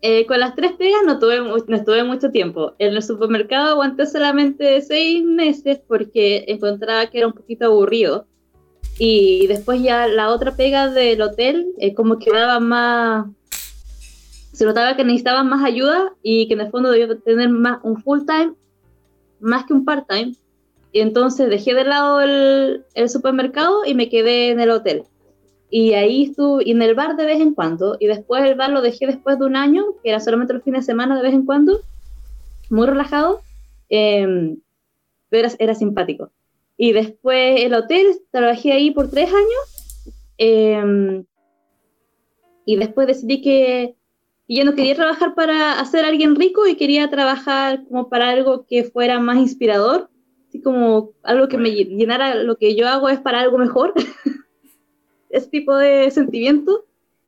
[0.00, 2.74] eh, con las tres pegas no tuve, no estuve mucho tiempo.
[2.78, 8.26] En el supermercado aguanté solamente seis meses porque encontraba que era un poquito aburrido.
[8.98, 13.26] Y después ya la otra pega del hotel, eh, como que daba más...
[14.52, 18.02] Se notaba que necesitaba más ayuda y que en el fondo debía tener más un
[18.02, 18.54] full time,
[19.40, 20.34] más que un part time.
[20.90, 25.04] Y entonces dejé de lado el, el supermercado y me quedé en el hotel.
[25.70, 27.96] Y ahí estuve, y en el bar de vez en cuando.
[28.00, 30.86] Y después el bar lo dejé después de un año, que era solamente los fines
[30.86, 31.80] de semana de vez en cuando,
[32.70, 33.40] muy relajado,
[33.90, 34.56] eh,
[35.28, 36.30] pero era, era simpático.
[36.76, 40.14] Y después el hotel, trabajé ahí por tres años.
[40.38, 41.24] eh,
[42.68, 43.96] y después decidí que
[44.46, 48.66] ya no quería trabajar para hacer a alguien rico y quería trabajar como para algo
[48.66, 50.10] que fuera más inspirador,
[50.46, 53.94] así como algo que me llenara, lo que yo hago es para algo mejor,
[55.30, 56.84] ese tipo de sentimiento.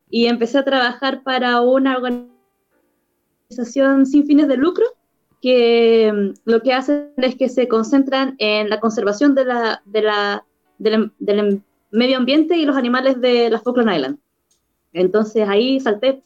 [0.08, 4.84] Y empecé a trabajar para una organización sin fines de lucro
[5.40, 10.02] que mm, lo que hacen es que se concentran en la conservación de la, de
[10.02, 10.44] la,
[10.78, 14.20] del, del medio ambiente y los animales de las Falkland Islands.
[14.92, 16.22] Entonces ahí salté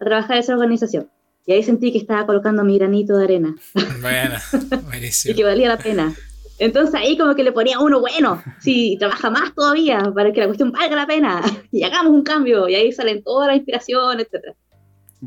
[0.00, 1.08] a trabajar en esa organización.
[1.46, 3.54] Y ahí sentí que estaba colocando mi granito de arena
[4.00, 4.34] Bueno,
[4.72, 5.36] y buenísimo.
[5.36, 6.14] que valía la pena.
[6.58, 10.46] Entonces ahí como que le ponía uno bueno, sí, trabaja más todavía para que la
[10.46, 12.68] cuestión valga la pena y hagamos un cambio.
[12.68, 14.54] Y ahí salen toda la inspiración, etc.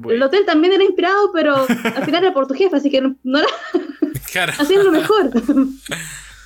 [0.09, 3.15] El hotel también era inspirado, pero al final era por tu jefe, así que no,
[3.23, 3.47] no era
[4.31, 4.53] Claro.
[4.59, 5.31] hacían lo mejor.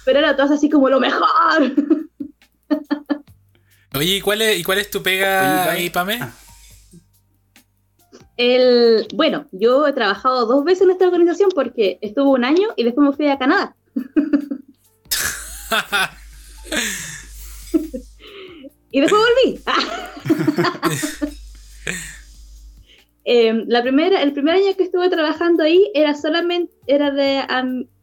[0.05, 1.73] Pero era todo así como lo mejor.
[3.93, 6.19] Oye, ¿y cuál es, y cuál es tu pega ahí, Pame?
[6.21, 6.31] Ah.
[8.37, 12.83] El, bueno, yo he trabajado dos veces en esta organización porque estuve un año y
[12.83, 13.75] después me fui a Canadá.
[18.91, 19.61] Y después volví.
[23.23, 27.43] Em, la primera, el primer año que estuve trabajando ahí era solamente era de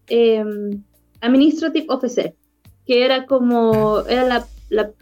[0.07, 0.85] em,
[1.21, 2.37] administrative officer,
[2.87, 4.93] que era como era la, la-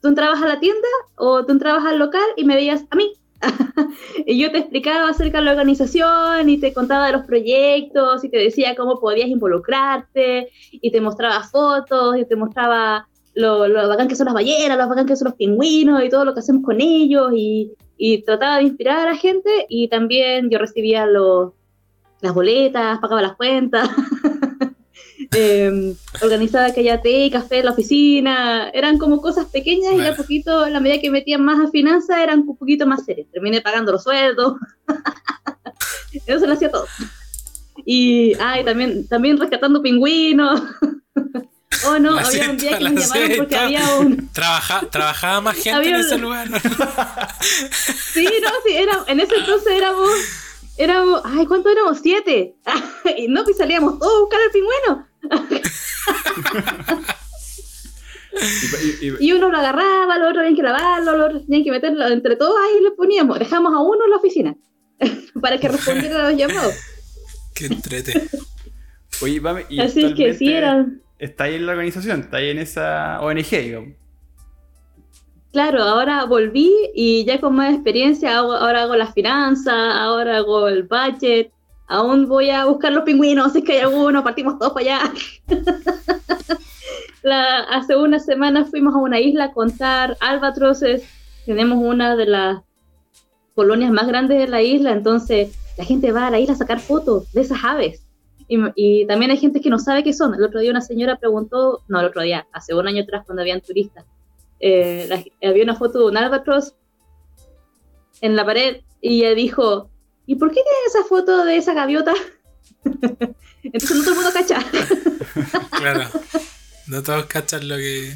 [0.00, 3.12] tú entrabas a la tienda o tú entrabas al local y me veías a mí.
[4.26, 8.28] y yo te explicaba acerca de la organización y te contaba de los proyectos y
[8.28, 14.08] te decía cómo podías involucrarte y te mostraba fotos y te mostraba lo, lo bacán
[14.08, 16.64] que son las ballenas, lo bacán que son los pingüinos y todo lo que hacemos
[16.64, 21.52] con ellos y, y trataba de inspirar a la gente y también yo recibía los,
[22.20, 23.88] las boletas, pagaba las cuentas,
[25.32, 30.06] eh, organizaba que haya té y café en la oficina, eran como cosas pequeñas y
[30.06, 33.28] a poquito, a la medida que metían más a finanzas, eran un poquito más serias.
[33.32, 34.54] Terminé pagando los sueldos,
[36.26, 36.86] eso se lo hacía todo.
[37.84, 40.62] Y, ah, y también, también rescatando pingüinos.
[41.86, 45.40] Oh no, La había un día que me la llamaron porque había un, Trabaja, ¿Trabajaba
[45.40, 46.48] más gente Había en ese lugar?
[47.40, 50.08] Sí, no, sí, era, en ese entonces éramos,
[50.76, 51.98] éramos, ay, ¿cuánto éramos?
[52.00, 52.54] Siete.
[53.18, 55.06] y no, pues salíamos todos a buscar al pingüino.
[58.32, 61.64] Y- y- y- Y uno lo agarraba, los otros tenían que lavarlo, los otros tenían
[61.64, 64.54] que meterlo, entre todos ahí lo poníamos, dejamos a uno en la oficina
[65.40, 66.74] para que respondiera a los llamados.
[67.54, 68.28] Qué entrete.
[69.22, 72.38] oye, Pame, y Así es que sí, actualmente eran, Está ahí en la organización, está
[72.38, 73.90] ahí en esa ONG, digamos.
[75.52, 80.82] claro, ahora volví y ya con más experiencia, ahora hago las finanzas, ahora hago el
[80.82, 81.52] budget,
[81.86, 85.12] aún voy a buscar los pingüinos, si es que hay alguno, partimos todos para allá.
[87.22, 91.04] La- hace unas semanas fuimos a una isla a contar albatroces,
[91.46, 92.62] tenemos una de las
[93.54, 96.80] colonias más grandes de la isla, entonces la gente va a la isla a sacar
[96.80, 98.06] fotos de esas aves.
[98.46, 100.34] Y, y también hay gente que no sabe qué son.
[100.34, 103.40] El otro día una señora preguntó, no, el otro día, hace un año atrás cuando
[103.40, 104.04] habían turistas,
[104.60, 106.74] eh, la- había una foto de un albatros
[108.20, 109.88] en la pared y ella dijo,
[110.26, 112.14] ¿y por qué tiene esa foto de esa gaviota?
[113.62, 114.58] Entonces no todo el mundo cacha,
[115.78, 116.10] Claro.
[116.86, 118.14] No todos cachan lo que.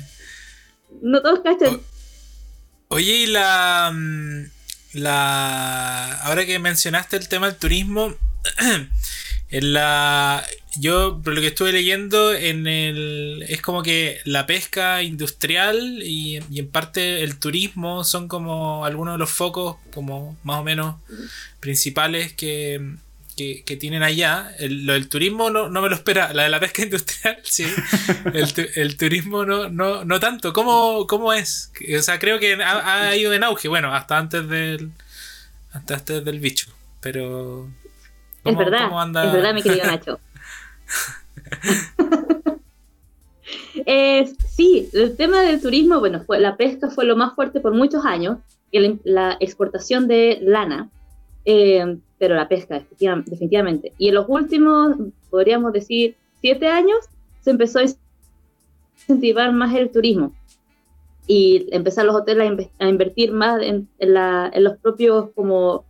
[1.00, 1.80] no todos cachan.
[2.88, 3.90] Oye, y la.
[3.94, 4.44] mm,
[4.94, 6.20] La.
[6.22, 8.14] Ahora que mencionaste el tema del turismo,
[9.50, 10.44] en la.
[10.80, 13.44] Yo, por lo que estuve leyendo, en el.
[13.48, 19.14] Es como que la pesca industrial y, y en parte el turismo son como algunos
[19.14, 20.96] de los focos, como más o menos
[21.60, 22.80] principales que,
[23.36, 24.52] que, que tienen allá.
[24.58, 26.32] El- lo del turismo no, no me lo espera.
[26.32, 27.66] La de la pesca industrial, sí.
[28.34, 30.52] El, el turismo no, no, no tanto.
[30.52, 31.72] ¿Cómo, ¿Cómo es?
[31.98, 33.68] O sea, creo que ha, ha ido en auge.
[33.68, 34.90] Bueno, hasta antes del.
[35.72, 36.66] Hasta antes del bicho.
[37.00, 37.68] Pero.
[38.44, 39.24] Es ¿cómo- verdad, anda?
[39.26, 40.18] es verdad, mi querido Nacho.
[43.86, 47.74] Eh, sí, el tema del turismo, bueno, fue, la pesca fue lo más fuerte por
[47.74, 48.38] muchos años,
[48.70, 50.90] y la, exportación de lana,
[51.46, 53.92] eh, pero la pesca, definitiva- definitivamente.
[53.96, 54.96] Y en los últimos,
[55.30, 56.98] podríamos decir, siete años,
[57.40, 57.84] se empezó a
[59.06, 60.34] incentivar más el turismo
[61.26, 65.30] y empezar los hoteles a, inve- a invertir más en, en la- en los propios,
[65.34, 65.84] como,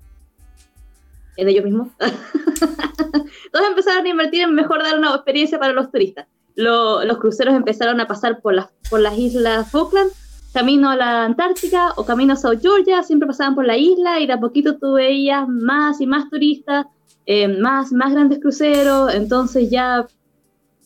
[1.39, 1.89] en ellos mismos.
[3.53, 6.27] Todos empezaron a invertir en mejor dar una experiencia para los turistas.
[6.55, 10.11] Lo- los cruceros empezaron a pasar por las, por las islas Falkland,
[10.53, 14.27] camino a la Antártica o camino a South Georgia, siempre pasaban por la isla y
[14.27, 16.87] de a poquito tú veías más y más turistas,
[17.27, 19.15] eh, más, más grandes cruceros.
[19.15, 20.07] Entonces ya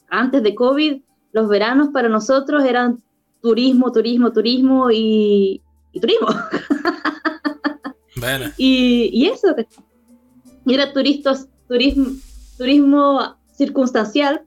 [0.08, 1.00] antes de COVID,
[1.32, 3.02] los veranos para nosotros eran
[3.40, 5.62] turismo, turismo, turismo y,
[5.92, 6.28] y turismo.
[8.16, 9.54] Bueno, Y, y eso,
[10.66, 12.12] era turistas, turismo,
[12.58, 14.42] turismo circunstancial,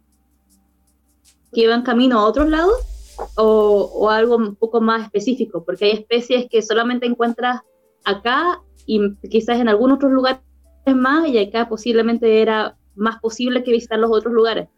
[1.54, 2.76] que iban camino a otros lados,
[3.36, 7.62] o, o algo un poco más específico, porque hay especies que solamente encuentras
[8.04, 10.42] acá y quizás en algunos otros lugares
[10.94, 14.70] más, y acá posiblemente era más posible que visitar los otros lugares.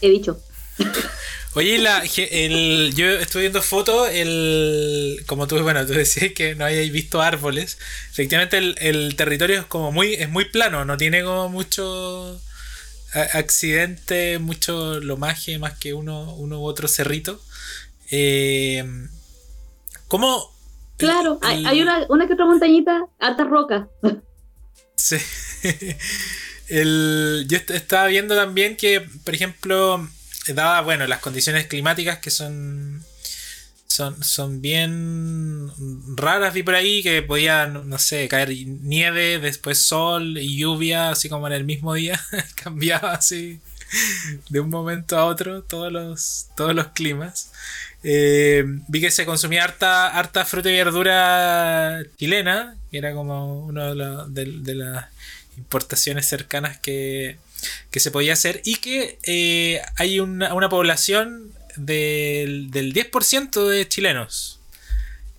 [0.00, 0.36] He dicho.
[1.54, 6.64] Oye, la, el, yo estuve viendo fotos, el, como tú, bueno, tú decías que no
[6.64, 7.78] hayáis visto árboles.
[8.10, 12.40] Efectivamente, el, el territorio es como muy, es muy plano, no tiene como mucho
[13.34, 17.40] accidente, mucho lomaje, más que uno, uno u otro cerrito.
[18.10, 18.84] Eh,
[20.08, 20.52] ¿Cómo?
[20.96, 23.88] Claro, hay, el- hay una, una que otra montañita, alta roca.
[24.96, 25.16] Sí.
[26.68, 30.08] El, yo est- estaba viendo también que, por ejemplo,
[30.52, 33.02] dada, bueno, las condiciones climáticas que son,
[33.86, 35.70] son, son bien
[36.16, 41.28] raras, vi por ahí que podía, no sé, caer nieve, después sol y lluvia, así
[41.28, 42.20] como en el mismo día,
[42.56, 43.60] cambiaba así
[44.48, 47.52] de un momento a otro todos los, todos los climas.
[48.02, 53.88] Eh, vi que se consumía harta, harta fruta y verdura chilena, que era como una
[53.90, 55.06] de, la- de las
[55.56, 57.38] importaciones cercanas que,
[57.90, 63.88] que se podía hacer, y que eh, hay una, una población del, del 10% de
[63.88, 64.60] chilenos.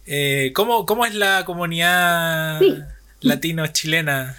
[0.05, 2.75] Eh, ¿cómo, cómo es la comunidad Sí.
[3.21, 4.37] latino-chilena?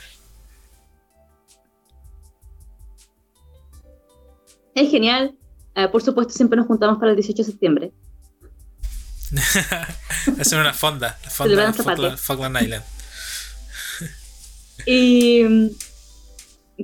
[4.74, 5.34] Es genial.
[5.74, 7.92] Eh, por supuesto, siempre nos juntamos para el 18 de septiembre.
[10.40, 12.84] Hacen una fonda, la fonda de Falkland Island.
[14.86, 15.70] Y mm,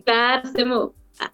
[0.01, 1.33] claro, hacemos- ah,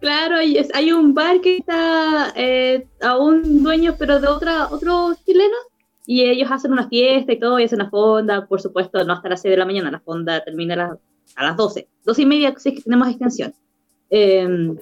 [0.00, 4.68] claro, y es- hay un bar que está eh, a un dueño, pero de otra,
[4.70, 5.58] otros chilenos,
[6.06, 9.28] y ellos hacen una fiesta y todo, y hacen una fonda, por supuesto, no hasta
[9.28, 10.98] las 6 de la mañana, la fonda termina a las,
[11.34, 13.52] a las 12, 12 y media, si es que tenemos extensión.
[14.10, 14.76] Eh,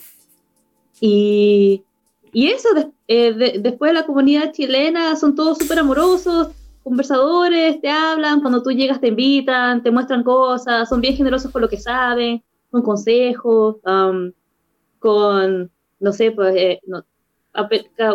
[1.01, 1.83] y,
[2.33, 6.49] y eso, des- eh, de- después de la comunidad chilena, son todos súper amorosos,
[6.83, 11.63] conversadores, te hablan, cuando tú llegas te invitan, te muestran cosas, son bien generosos con
[11.63, 12.43] lo que saben,
[12.75, 14.33] con consejos, am,
[14.99, 17.05] con, no sé, pues, eh, no-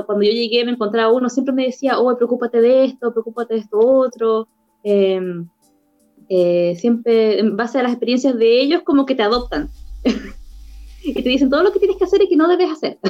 [0.05, 3.61] cuando yo llegué me encontraba uno, siempre me decía, oh, preocúpate de esto, preocúpate de
[3.61, 4.49] esto otro,
[4.83, 5.47] em,
[6.27, 9.69] eh, siempre en base a las experiencias de ellos como que te adoptan.
[11.03, 12.99] y te dicen todo lo que tienes que hacer y que no debes hacer.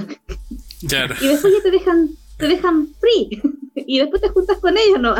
[0.87, 1.13] Claro.
[1.21, 3.41] Y después ya te dejan, te dejan free.
[3.75, 5.13] y después te juntas con ellos, ¿no?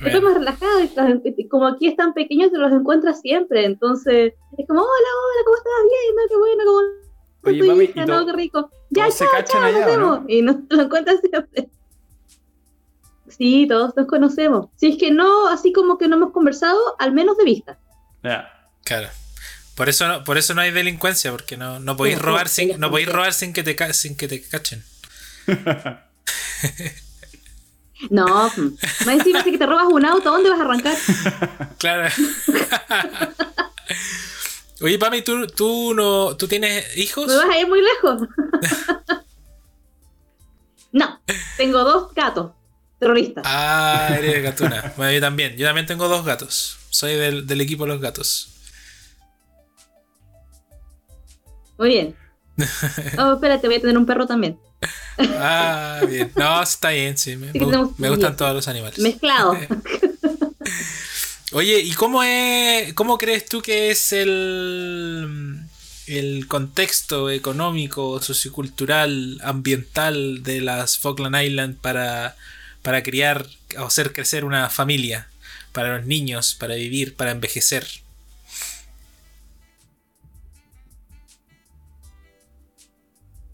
[0.00, 0.22] Bueno.
[0.22, 3.64] más relajado, y los- y como aquí están pequeños, te los encuentras siempre.
[3.64, 5.72] Entonces, es como, hola, hola, ¿cómo estás?
[5.84, 6.22] Bien, ¿no?
[6.28, 6.80] Qué bueno, ¿cómo
[7.44, 8.02] Oye, tu mami, hija?
[8.02, 8.70] ¿y no, qué rico.
[8.90, 10.24] Ya, todos se cachan allá, no?
[10.28, 11.68] Y nos te los encuentras siempre.
[13.28, 14.66] Sí, todos nos conocemos.
[14.76, 17.78] Si es que no, así como que no hemos conversado, al menos de vista.
[18.22, 18.48] Ya.
[18.84, 19.08] Claro.
[19.76, 22.90] Por eso no, por eso no hay delincuencia, porque no, no podéis robar sin, no
[22.90, 24.82] podéis que- robar sin que te ca- sin que te cachen.
[28.08, 28.76] No, mm.
[29.04, 30.96] más encima que te robas un auto, ¿a dónde vas a arrancar?
[31.78, 32.08] Claro.
[34.82, 37.26] Oye, Pami, ¿tú, tú no tú tienes hijos?
[37.26, 38.28] ¿Me vas a ir muy lejos?
[40.92, 41.20] no,
[41.58, 42.52] tengo dos gatos
[42.98, 43.44] terroristas.
[43.46, 44.94] Ah, eres gatuna.
[44.96, 45.56] Bueno, yo también.
[45.56, 46.78] Yo también tengo dos gatos.
[46.90, 48.54] Soy del, del equipo de los gatos.
[51.78, 52.16] Muy bien.
[53.18, 54.58] Oh, espérate, voy a tener un perro también.
[55.18, 56.32] Ah, bien.
[56.36, 57.36] No, está bien, sí.
[57.36, 58.98] Me, me gustan todos los animales.
[58.98, 59.56] Mezclado.
[61.52, 65.58] Oye, ¿y cómo es, cómo crees tú que es el,
[66.06, 72.36] el contexto económico, sociocultural, ambiental de las Falkland Islands para,
[72.82, 73.46] para criar
[73.78, 75.28] o hacer crecer una familia,
[75.72, 77.84] para los niños, para vivir, para envejecer?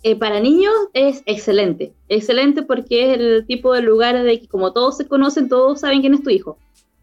[0.09, 1.93] Eh, para niños es excelente.
[2.09, 6.01] Excelente porque es el tipo de lugar de que como todos se conocen, todos saben
[6.01, 6.59] quién es tu hijo.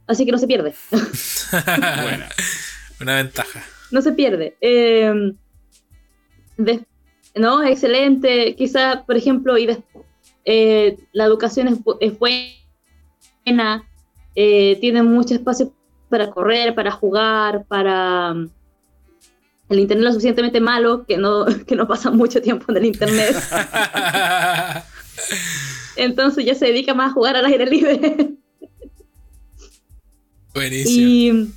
[0.07, 0.73] Así que no se pierde.
[1.51, 2.29] Buena.
[3.01, 3.61] Una ventaja.
[3.91, 4.55] no se pierde.
[4.61, 5.11] Eh,
[6.55, 6.85] de-
[7.35, 8.55] no, excelente.
[8.55, 9.79] Quizá, por ejemplo, y des-
[10.45, 13.83] eh, la educación es, es buena,
[14.35, 15.73] eh, tiene mucho espacio
[16.07, 18.33] para correr, para jugar, para...
[19.73, 23.35] El internet lo suficientemente malo que no, que no pasa mucho tiempo en el internet.
[25.95, 28.35] Entonces ya se dedica más a jugar al aire libre.
[30.53, 31.07] Buenísimo.
[31.07, 31.49] Y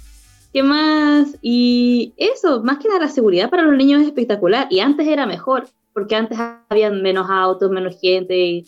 [0.52, 4.66] qué más, y eso, más que nada la seguridad para los niños es espectacular.
[4.70, 6.38] Y antes era mejor, porque antes
[6.68, 8.34] había menos autos, menos gente.
[8.38, 8.66] Y,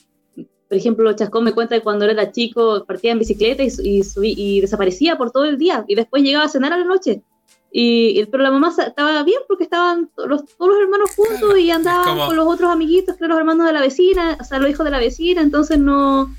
[0.68, 4.00] por ejemplo, Chascón me cuenta que cuando él era chico partía en bicicleta y, y,
[4.02, 5.84] subí- y desaparecía por todo el día.
[5.88, 7.22] Y después llegaba a cenar a la noche.
[7.70, 11.58] Y, y- pero la mamá estaba bien porque estaban to- los, todos los hermanos juntos
[11.58, 14.44] y andaban como- con los otros amiguitos, que eran los hermanos de la vecina, o
[14.44, 15.42] sea, los hijos de la vecina.
[15.42, 16.34] Entonces no,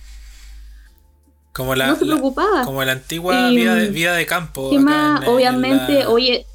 [1.53, 2.63] como la, no se la- preocupaba.
[2.65, 4.69] como la antigua Y, vida, de, vida de campo.
[4.69, 5.21] ¿Qué acá más?
[5.21, 6.45] en- en Obviamente, la- oye,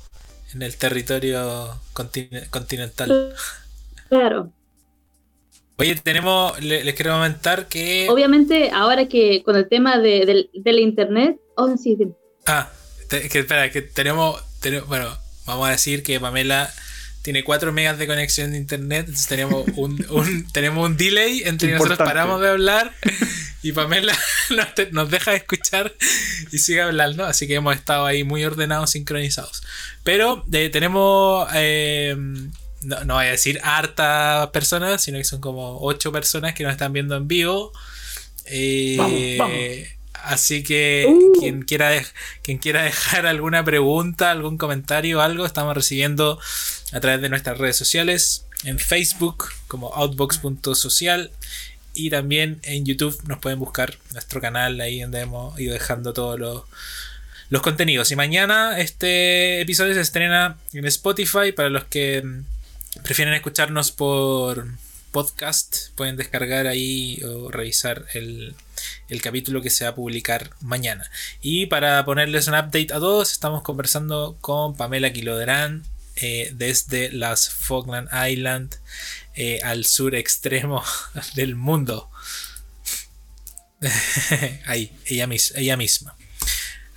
[0.54, 3.34] en el territorio contine- continental.
[4.08, 4.50] claro.
[5.76, 8.06] Oye, tenemos, le- les quiero comentar que...
[8.08, 12.06] Obviamente, ahora que con el tema de, del, del internet, oh, sí, sí.
[12.46, 12.70] Ah,
[13.08, 16.72] te- que espera, que tenemos, tenemos- bueno, vamos a decir que Pamela
[17.22, 21.68] tiene 4 megas de conexión de internet, entonces tenemos un, un- tenemos un delay entre
[21.72, 22.92] nosotros paramos de hablar
[23.62, 24.14] y Pamela
[24.50, 25.94] nos, te- nos deja de escuchar
[26.52, 29.62] y sigue hablando, así que hemos estado ahí muy ordenados, sincronizados.
[30.02, 32.14] Pero eh, tenemos, eh,
[32.82, 36.72] no, no voy a decir hartas personas, sino que son como 8 personas que nos
[36.72, 37.72] están viendo en vivo.
[38.46, 39.58] Eh, Vamos, vamos.
[40.24, 41.40] Así que Uh.
[41.40, 41.90] quien quiera
[42.42, 46.38] quien quiera dejar alguna pregunta, algún comentario algo, estamos recibiendo
[46.92, 51.30] a través de nuestras redes sociales, en Facebook como outbox.social
[51.94, 56.38] y también en YouTube nos pueden buscar nuestro canal ahí donde hemos ido dejando todos
[56.38, 56.62] los,
[57.50, 58.10] los contenidos.
[58.10, 62.24] Y mañana este episodio se estrena en Spotify para los que
[63.02, 64.66] prefieren escucharnos por
[65.14, 68.56] podcast, pueden descargar ahí o revisar el,
[69.08, 71.08] el capítulo que se va a publicar mañana.
[71.40, 75.84] Y para ponerles un update a todos, estamos conversando con Pamela Quiloderán
[76.16, 78.74] eh, desde las Falkland Island
[79.36, 80.82] eh, al sur extremo
[81.36, 82.10] del mundo.
[84.66, 86.16] Ahí, ella, ella misma.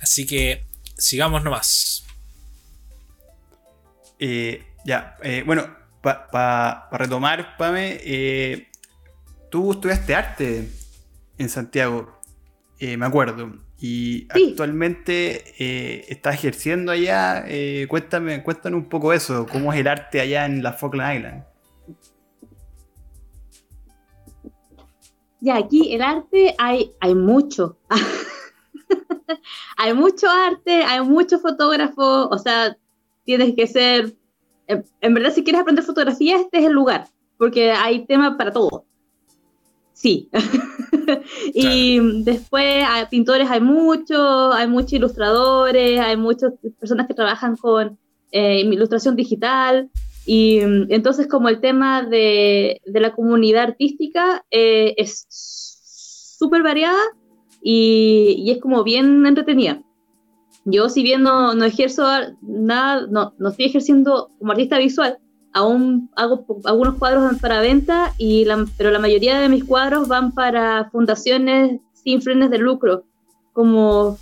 [0.00, 0.64] Así que
[0.96, 2.02] sigamos nomás.
[4.18, 5.16] Eh, ya,
[5.46, 8.68] bueno, para retomar, Pame, eh,
[9.50, 10.68] tú estudiaste arte
[11.38, 12.18] en Santiago,
[12.78, 14.50] eh, me acuerdo, y Sí.
[14.50, 17.44] actualmente eh, estás ejerciendo allá.
[17.88, 21.44] cuéntame, cuéntanos un poco eso, cómo es el arte allá en la Falkland Island.
[25.40, 27.78] Ya, aquí el arte hay, hay mucho.
[29.76, 32.76] hay mucho arte, hay muchos fotógrafos, o sea,
[33.24, 34.14] tienes que ser,
[34.68, 38.52] en, en verdad si quieres aprender fotografía, este es el lugar, porque hay tema para
[38.52, 38.84] todo.
[39.98, 40.30] Sí.
[41.54, 47.98] y después hay pintores hay muchos, hay muchos ilustradores, hay muchas personas que trabajan con
[48.30, 49.90] eh, ilustración digital.
[50.24, 55.26] Y mm, entonces como el tema de, de la comunidad artística eh, es
[56.38, 57.00] súper variada
[57.60, 59.82] y, y es como bien entretenida.
[60.70, 62.04] Yo si bien no, no ejerzo
[62.42, 65.18] nada, no, no estoy ejerciendo como artista visual,
[65.54, 70.32] aún hago algunos cuadros para venta, y la- pero la mayoría de mis cuadros van
[70.32, 73.04] para fundaciones sin fines de lucro,
[73.54, 74.18] como,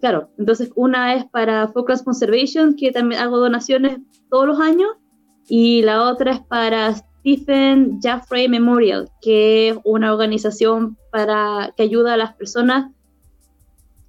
[0.00, 3.98] claro, entonces una es para Focus Conservation, que también hago donaciones
[4.30, 4.90] todos los años,
[5.48, 12.14] y la otra es para Stephen Jaffrey Memorial, que es una organización para, que ayuda
[12.14, 12.90] a las personas,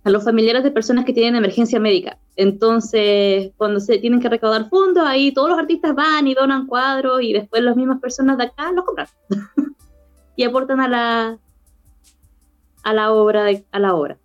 [0.03, 2.17] a los familiares de personas que tienen emergencia médica.
[2.35, 7.21] Entonces, cuando se tienen que recaudar fondos, ahí todos los artistas van y donan cuadros
[7.21, 9.07] y después las mismas personas de acá los compran
[10.35, 11.37] y aportan a la
[12.83, 14.17] a la obra de- a la obra.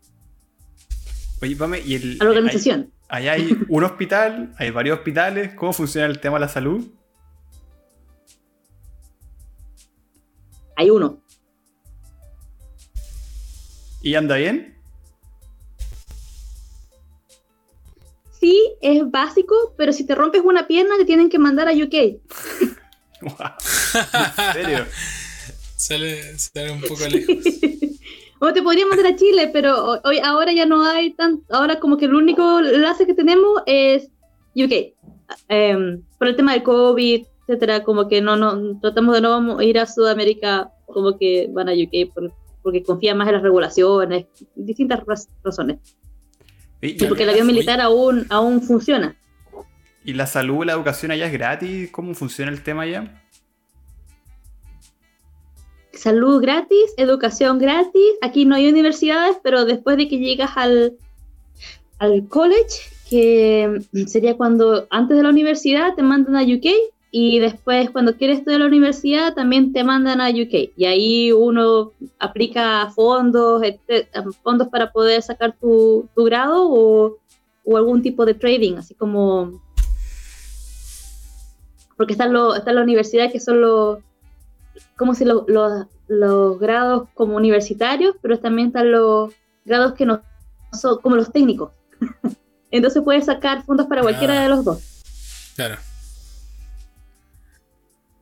[1.42, 2.92] Oye, Pame, y el, a la organización.
[3.08, 5.54] Allá hay un hospital, hay varios hospitales.
[5.54, 6.86] ¿Cómo funciona el tema de la salud?
[10.76, 11.20] Hay uno.
[14.00, 14.73] ¿Y anda bien?
[18.44, 21.94] Sí, es básico, pero si te rompes una pierna te tienen que mandar a UK.
[21.94, 22.18] ¿En
[24.52, 24.84] serio?
[25.76, 27.42] sale, sale un poco lejos.
[28.40, 31.40] o te podrían mandar a Chile, pero hoy, ahora ya no hay tan.
[31.48, 34.10] Ahora, como que el único enlace que tenemos es
[34.54, 34.92] UK.
[35.48, 39.78] Em, por el tema del COVID, etcétera, como que no, no tratamos de no ir
[39.78, 42.12] a Sudamérica, como que van a UK
[42.62, 45.00] porque confían más en las regulaciones, distintas
[45.42, 45.78] razones.
[46.84, 49.16] Y, porque el avión militar aún, aún funciona.
[50.04, 51.90] ¿Y la salud, la educación allá es gratis?
[51.90, 53.22] ¿Cómo funciona el tema allá?
[55.92, 58.12] Salud gratis, educación gratis.
[58.20, 60.98] Aquí no hay universidades, pero después de que llegas al,
[61.98, 66.66] al college, que sería cuando antes de la universidad te mandan a UK
[67.16, 71.92] y después cuando quieres estudiar la universidad también te mandan a UK y ahí uno
[72.18, 73.62] aplica fondos,
[74.42, 77.18] fondos para poder sacar tu, tu grado o,
[77.64, 79.62] o, algún tipo de trading, así como...
[81.96, 84.00] Porque están, lo, está la universidad que son los...
[84.96, 85.44] como si los,
[86.08, 89.32] los grados como universitarios, pero también están los
[89.64, 90.20] grados que no
[90.72, 91.70] son como los técnicos.
[92.72, 94.42] Entonces puedes sacar fondos para cualquiera ah.
[94.42, 95.04] de los dos.
[95.54, 95.76] Claro.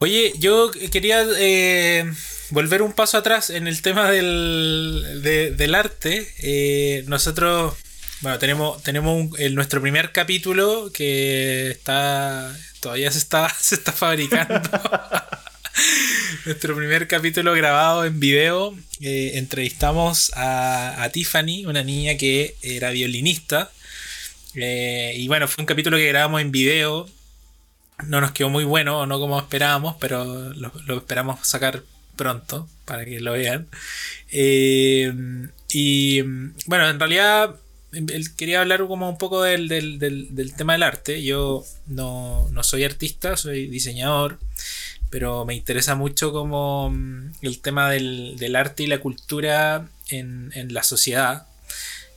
[0.03, 2.13] Oye, yo quería eh,
[2.51, 6.29] volver un paso atrás en el tema del, arte.
[6.39, 7.77] Eh, nosotros,
[8.21, 14.61] bueno, tenemos, tenemos nuestro primer capítulo que está todavía se está, se está fabricando.
[16.47, 18.77] nuestro primer capítulo grabado en video.
[19.01, 23.71] Eh, entrevistamos a, Tiffany, una niña que era violinista.
[24.53, 27.09] y bueno, fue un capítulo que grabamos en video
[28.07, 31.83] no nos quedó muy bueno, no como esperábamos, pero lo, esperamos sacar
[32.17, 33.69] pronto para que lo vean.
[34.31, 35.13] Eh,
[35.69, 36.23] y
[36.67, 37.57] bueno, en realidad
[38.37, 39.69] quería hablar como un poco del,
[40.57, 41.23] tema del arte.
[41.23, 44.39] Yo no, soy artista, soy diseñador,
[45.11, 50.83] pero me interesa mucho como mm, el tema del, arte y la cultura en, la
[50.83, 51.47] sociedad.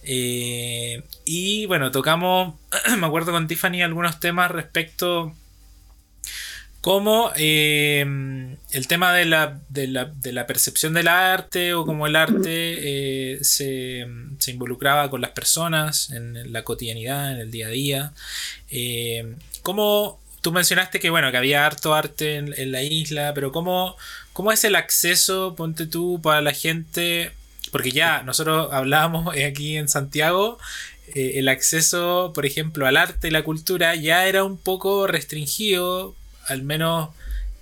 [0.03, 2.55] Eh, y bueno, tocamos,
[2.97, 5.35] me acuerdo con Tiffany, algunos temas respecto
[6.85, 8.05] como eh,
[8.69, 12.43] el tema de la, de, la, percepción del arte o como el arte
[13.33, 14.05] eh, se,
[14.45, 18.13] involucraba con las personas en la cotidianidad, en el día a día.
[18.69, 19.35] Eh,
[20.41, 23.97] tú mencionaste que bueno, que había harto arte en, la isla, pero ¿cómo,
[24.31, 27.31] ¿cómo, es el acceso, ponte tú, para la gente?
[27.71, 30.59] Porque ya nosotros hablábamos aquí en Santiago,
[31.15, 36.13] el acceso, por ejemplo, al arte y la cultura ya era un poco restringido
[36.47, 37.09] al menos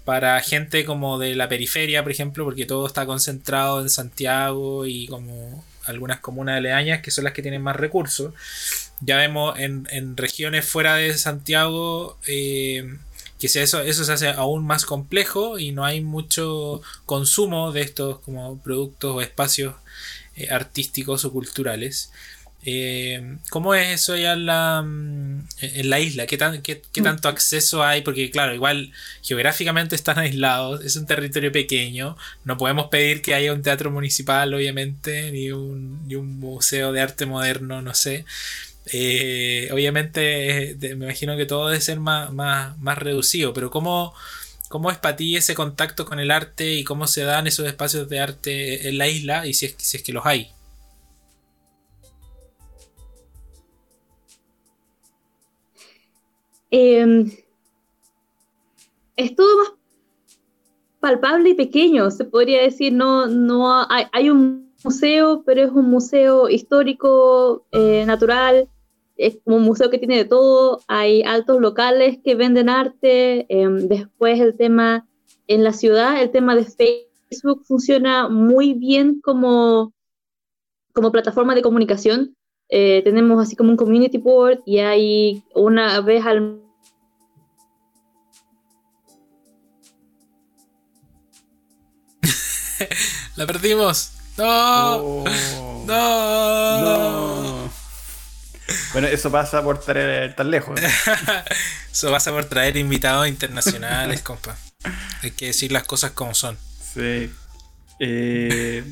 [0.06, 5.08] para gente como de la periferia, por ejemplo, porque todo está concentrado en Santiago y
[5.08, 8.34] como algunas comunas aledañas que son las que tienen más recursos.
[9.02, 12.98] Ya vemos en, regiones fuera de Santiago eh,
[13.40, 18.20] que eso, eso se hace aún más complejo y no hay mucho consumo de estos
[18.20, 19.76] como productos o espacios
[20.36, 22.12] eh, artísticos o culturales.
[22.66, 26.26] Eh, ¿Cómo es eso ya en la, mm, en la isla?
[26.26, 27.04] ¿Qué, tan, qué, mm.
[27.04, 28.02] tanto acceso hay?
[28.02, 28.92] Porque claro, igual
[29.22, 34.54] geográficamente están aislados, es un territorio pequeño, no podemos pedir que haya un teatro municipal,
[34.54, 38.26] obviamente, ni un, ni un museo de arte moderno, no sé.
[38.92, 44.14] Eh, obviamente me imagino que todo debe ser más, más, más reducido, pero ¿cómo,
[44.70, 48.10] ¿cómo es para ti ese contacto con el arte y cómo se dan esos espacios
[48.10, 50.52] de arte en la isla y si es, si es que los hay?
[56.76, 57.26] Eh,
[59.16, 59.74] es todo más
[61.00, 66.50] palpable y pequeño, se podría decir, no, no hay, un museo, pero es un museo
[66.50, 68.70] histórico, eh, natural,
[69.18, 73.88] es como un museo que tiene de todo, hay altos locales que venden arte, em,
[73.88, 75.06] después el tema
[75.48, 79.94] en la ciudad, el tema de Facebook funciona muy bien como,
[80.94, 82.36] como plataforma de comunicación.
[82.70, 86.63] Eh, tenemos así como un community board y hay una vez al
[93.36, 94.12] La perdimos.
[94.38, 94.96] No.
[94.96, 95.84] Oh.
[95.88, 97.74] No.
[98.94, 100.80] Bueno, eso pasa por traer tan lejos.
[101.92, 104.58] eso pasa por traer invitados internacionales, compa.
[105.22, 106.58] Hay que decir las cosas como son.
[106.94, 107.30] Sí.
[108.00, 108.84] Eh,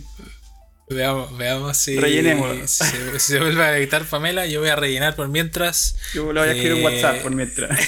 [0.90, 4.46] Veamos, veamos si, si se, si se vuelve a editar Pamela.
[4.46, 5.96] Yo voy a rellenar por mientras.
[6.14, 7.80] Yo lo voy a escribir en Eh, WhatsApp por mientras.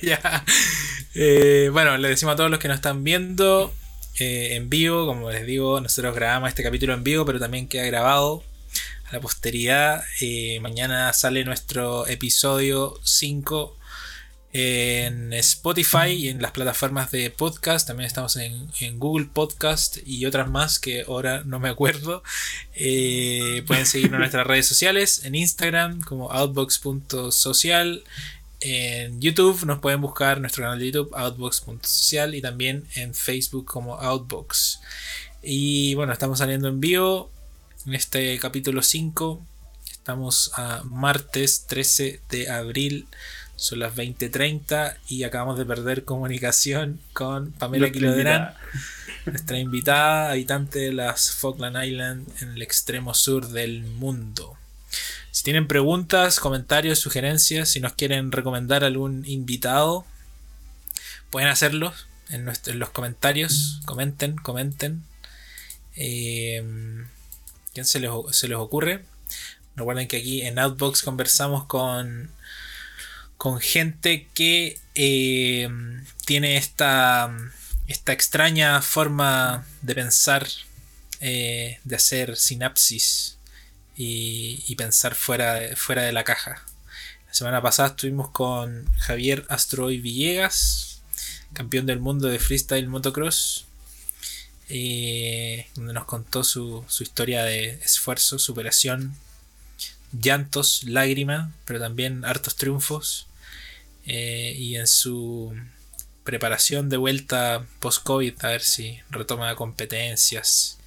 [0.00, 0.44] ya.
[1.16, 3.74] Eh, bueno, le decimos a todos los que nos están viendo
[4.18, 7.84] eh, en vivo, como les digo, nosotros grabamos este capítulo en vivo, pero también queda
[7.84, 8.42] grabado
[9.08, 10.04] a la posteridad.
[10.20, 13.76] Eh, mañana sale nuestro episodio 5
[14.52, 17.86] en Spotify y en las plataformas de podcast.
[17.86, 22.22] También estamos en, Google Podcast y otras más que ahora no me acuerdo.
[22.74, 28.02] Eh, pueden seguirnos en nuestras redes sociales, en Instagram como outbox.social.
[28.60, 33.94] En YouTube nos pueden buscar nuestro canal de YouTube outbox.social y también en Facebook como
[33.94, 34.80] Outbox.
[35.42, 37.30] Y bueno, estamos saliendo en vivo
[37.86, 39.42] en este capítulo 5.
[39.90, 43.06] Estamos a martes 13 de abril.
[43.56, 48.54] Son las 20:30 y acabamos de perder comunicación con Pamela Quiloderán,
[49.24, 54.59] nuestra invitada, habitante de las Falkland Island en el extremo sur del mundo.
[55.30, 60.04] Si tienen preguntas, comentarios, sugerencias, si nos quieren recomendar algún invitado,
[61.30, 61.94] pueden hacerlo
[62.30, 63.80] en, los comentarios.
[63.84, 65.04] Comenten, comenten.
[65.94, 66.64] Eh,
[67.72, 69.04] ¿Quién se les, se les ocurre?
[69.76, 72.30] Recuerden que aquí en Outbox conversamos con,
[73.36, 75.68] con gente que eh,
[76.26, 77.34] tiene esta,
[77.86, 80.46] esta extraña forma de pensar,
[81.20, 83.38] eh, de hacer sinapsis
[84.02, 86.62] y, pensar fuera de, fuera de la caja.
[87.26, 91.02] La semana pasada estuvimos con Javier Astroy Villegas,
[91.52, 93.66] campeón del mundo de freestyle motocross,
[94.70, 99.14] eh, donde nos contó su, su historia de esfuerzo, superación,
[100.18, 103.26] llantos, lágrimas, pero también hartos triunfos.
[104.06, 105.54] eh, y en su
[106.24, 110.79] preparación de vuelta post-COVID, a ver si retoma competencias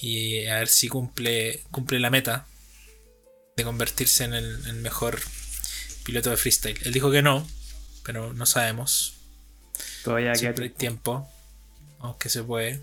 [0.00, 2.46] y a ver si cumple, cumple la meta
[3.56, 5.18] de convertirse en el, el mejor
[6.04, 6.78] piloto de freestyle.
[6.84, 7.46] Él dijo que no,
[8.04, 9.14] pero no sabemos.
[10.04, 11.28] Todavía queda Siempre hay tiempo.
[12.00, 12.80] aunque se puede.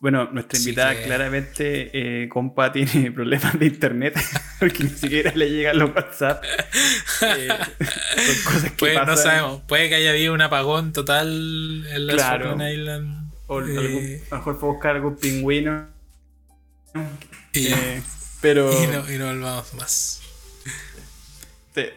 [0.00, 1.90] Bueno, nuestra invitada que- claramente,
[2.24, 4.14] eh, compa, tiene problemas de internet
[4.60, 6.42] porque ni siquiera le llegan los WhatsApp.
[6.44, 7.48] Eh,
[7.78, 9.16] son cosas que no pasan.
[9.18, 11.28] sabemos, puede que haya habido un apagón total
[11.88, 12.54] en la Claro.
[12.68, 13.32] Island.
[13.46, 15.91] O Eh, algún- a lo mejor fue buscar algún pingüino.
[17.52, 18.02] Y, eh,
[18.40, 20.20] pero y no, y no volvamos más.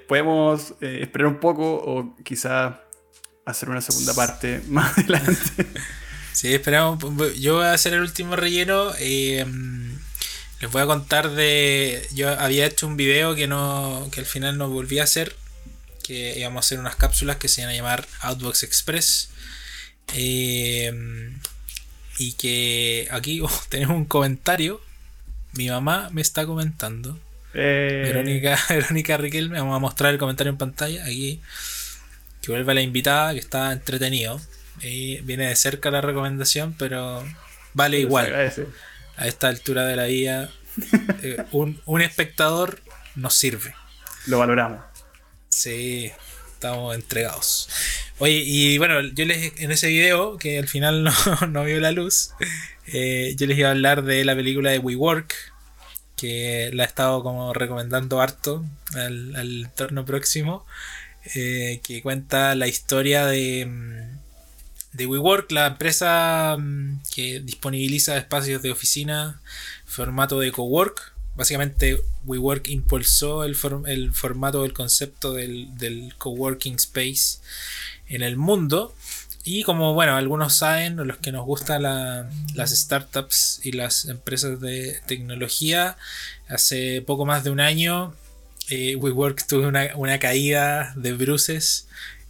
[0.07, 2.81] podemos eh, esperar un poco o quizá
[3.45, 5.65] hacer una segunda parte más adelante.
[6.33, 6.99] Sí, esperamos.
[7.39, 8.91] Yo voy a hacer el último relleno.
[8.99, 9.45] eh,
[10.61, 12.07] les voy a contar de.
[12.13, 14.07] Yo había hecho un video que no.
[14.11, 15.35] que al final no volví a hacer.
[16.03, 19.29] Que íbamos a hacer unas cápsulas que se iban a llamar Outbox Express.
[20.13, 20.91] eh,
[22.17, 24.81] y que aquí oh, tenemos un comentario.
[25.53, 27.17] Mi mamá me está comentando.
[27.53, 31.05] Eh, Verónica, Verónica Riquelme, vamos a mostrar el comentario en pantalla.
[31.05, 31.41] Aquí
[32.41, 34.39] que vuelva la invitada, que está entretenido.
[34.81, 37.23] Y viene de cerca la recomendación, pero
[37.73, 38.33] vale igual.
[39.17, 40.49] A esta altura de la vida,
[41.23, 42.79] eh, un, un espectador
[43.15, 43.73] nos sirve.
[44.27, 44.83] Lo valoramos.
[45.49, 46.11] Sí,
[46.53, 47.69] estamos entregados.
[48.19, 51.03] Oye, y bueno, yo les en ese video, que al final
[51.41, 52.31] no, no vio la luz,
[52.87, 55.33] eh, yo les iba a hablar de la película de WeWork,
[56.15, 60.65] que la he estado como recomendando harto al, al entorno próximo,
[61.35, 64.19] eh, que cuenta la historia de, mm,
[64.97, 69.41] de WeWork, la empresa mm, que disponibiliza espacios de oficina,
[69.85, 71.13] formato de cowork.
[71.35, 77.39] Básicamente, WeWork impulsó el, form- el formato, el concepto del, del coworking space
[78.07, 78.93] en el mundo.
[79.43, 84.05] Y como bueno, algunos saben, o los que nos gustan la- las startups y las
[84.05, 85.97] empresas de tecnología,
[86.47, 88.15] hace poco más de un año,
[88.69, 91.87] eh, WeWork tuvo una, una caída de bruces,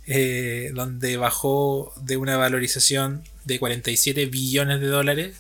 [0.08, 5.38] eh, donde bajó de una valorización de 47 billones de dólares.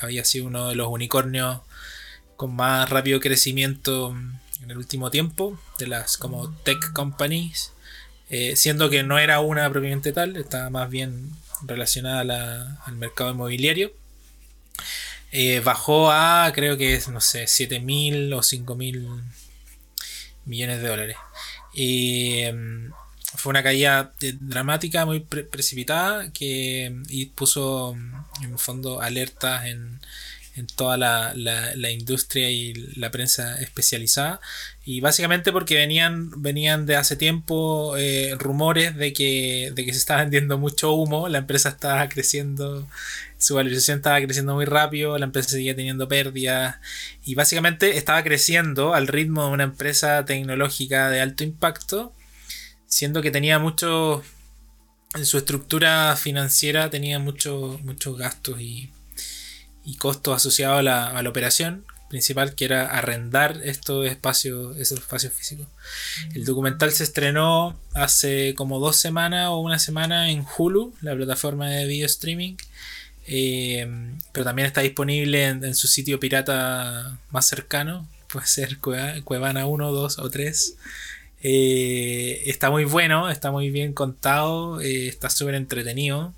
[0.00, 1.60] Había sido uno de los unicornios
[2.36, 4.16] con más rápido crecimiento
[4.62, 7.72] en el último tiempo de las como tech companies.
[8.30, 11.30] Eh, siendo que no era una propiamente tal, estaba más bien
[11.66, 13.92] relacionada al mercado inmobiliario.
[15.30, 19.06] Eh, bajó a, creo que es, no sé, 7 mil o 5 mil
[20.44, 21.16] millones de dólares.
[21.74, 22.92] Y, mm,
[23.36, 29.66] fue una caída eh, dramática, muy pre- precipitada, que y puso mm, en fondo alertas
[29.66, 30.00] en,
[30.58, 34.40] en toda la, la, industria y la prensa especializada.
[34.84, 39.98] Y básicamente porque venían, venían de hace tiempo eh, rumores de que, de que se
[39.98, 42.88] estaba vendiendo mucho humo, la empresa estaba creciendo,
[43.38, 46.76] su valorización estaba creciendo muy rápido, la empresa seguía teniendo pérdidas
[47.24, 52.12] y básicamente estaba creciendo al ritmo de una empresa tecnológica de alto impacto,
[52.86, 54.22] siendo que tenía mucho
[55.14, 58.90] en su estructura financiera tenía muchos muchos gastos y
[59.88, 65.66] y costos asociados a la, operación principal que era arrendar estos espacios, esos espacios físicos.
[66.34, 71.70] El documental se estrenó hace como dos semanas o una semana en Hulu, la plataforma
[71.70, 72.56] de video streaming.
[73.26, 73.86] Eh,
[74.32, 78.06] pero también está disponible en, su sitio pirata más cercano.
[78.26, 80.76] Puede ser Cuevana 1, 2 o 3.
[81.40, 86.34] Eh, está muy bueno, está muy bien contado, eh, está súper entretenido.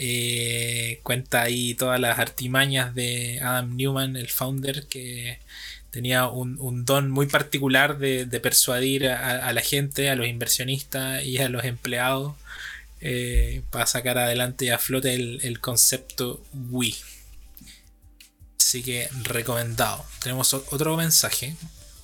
[0.00, 5.40] Eh, cuenta ahí todas las artimañas de Adam Newman, el founder, que
[5.90, 11.48] tenía un, don muy particular de, persuadir a, la gente, a los inversionistas y a
[11.48, 12.36] los empleados
[13.00, 16.96] eh, para sacar adelante y a flote el, concepto Wii.
[18.60, 20.04] Así que recomendado.
[20.22, 21.56] Tenemos otro mensaje.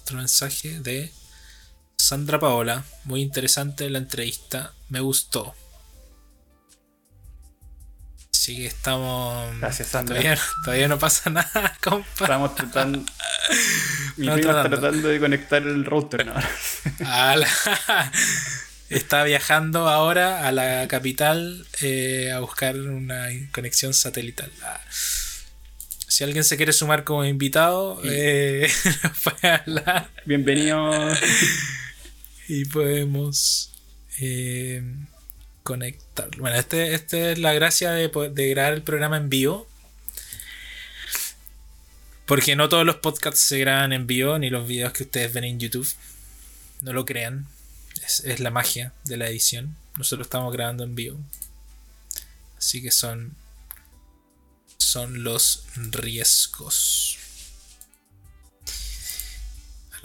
[0.02, 1.12] Otro mensaje de
[1.96, 2.84] Sandra Paola.
[3.04, 4.72] Muy interesante la entrevista.
[4.88, 5.54] Me gustó.
[8.34, 9.58] Así que estamos.
[9.60, 10.36] Gracias, Sandra.
[10.64, 12.24] Todavía, no pasa nada, compa.
[12.24, 12.98] Estamos tratando.
[14.16, 16.26] Mi prima está tratando de conectar el router
[18.90, 24.50] Está viajando ahora a la capital eh, a buscar una conexión satelital.
[24.64, 24.80] Ah.
[26.08, 28.68] Si alguien se quiere sumar como invitado, eh,
[29.24, 30.10] puede hablar.
[30.26, 30.90] Bienvenido.
[32.48, 33.70] y podemos.
[34.18, 34.82] Eh,
[35.64, 36.42] conectarlo.
[36.42, 39.66] Bueno, este, este es la gracia de, de grabar el programa en vivo.
[42.26, 45.44] Porque no todos los podcasts se graban en vivo, ni los videos que ustedes ven
[45.44, 45.88] en YouTube.
[46.82, 47.48] No lo crean.
[48.04, 49.76] Es, es, la magia de la edición.
[49.96, 51.18] Nosotros estamos grabando en vivo.
[52.56, 53.34] Así que son.
[54.78, 57.18] Son los riesgos.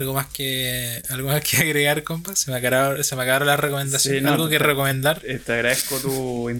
[0.00, 2.34] ¿Algo más que, algo más que agregar, compa?
[2.34, 4.24] Se me acabaron, se me acabaron las recomendaciones.
[4.24, 5.20] ¿Algo que recomendar?
[5.26, 6.50] Eh, te agradezco tu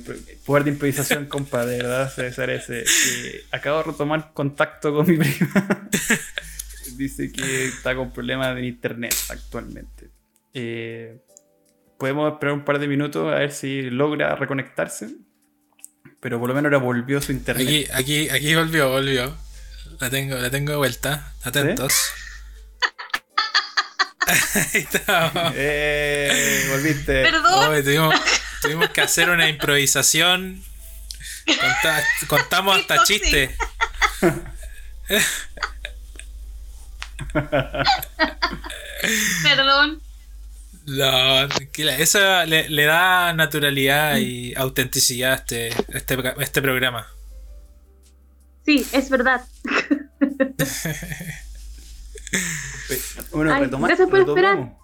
[0.45, 1.65] poder de improvisación, compa.
[1.65, 2.85] De verdad, César, ese.
[3.51, 5.89] acabo de retomar contacto con mi prima.
[6.99, 10.11] Dice que está con problemas de internet actualmente.
[10.53, 11.23] Eh,
[11.99, 15.09] podemos esperar un par de minutos a ver si logra reconectarse.
[16.21, 17.67] Pero por lo menos ahora volvió su internet.
[17.67, 19.35] Aquí, aquí, aquí volvió, volvió.
[19.99, 21.33] La tengo, la tengo de vuelta.
[21.43, 21.95] Atentos.
[24.73, 24.87] Ahí
[25.55, 27.23] Eh, volviste.
[27.23, 28.15] Perdón.
[28.63, 30.63] tuvimos, que hacer una improvisación.
[32.29, 33.51] contamos hasta chistes.
[39.43, 40.03] Perdón.
[40.87, 41.97] No, tranquila.
[41.99, 47.07] Eso le, da naturalidad y autenticidad a este, este, este programa.
[48.65, 49.45] Sí, es verdad.
[53.33, 54.77] Bueno, gracias por esperar.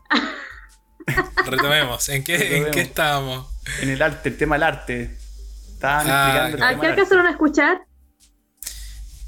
[1.47, 2.09] Retomemos.
[2.09, 3.47] ¿En qué, ¿En qué estábamos?
[3.81, 5.17] En el arte, el tema del arte.
[5.73, 7.87] Estaban ah, explicando el ¿A qué alcanzaron a escuchar?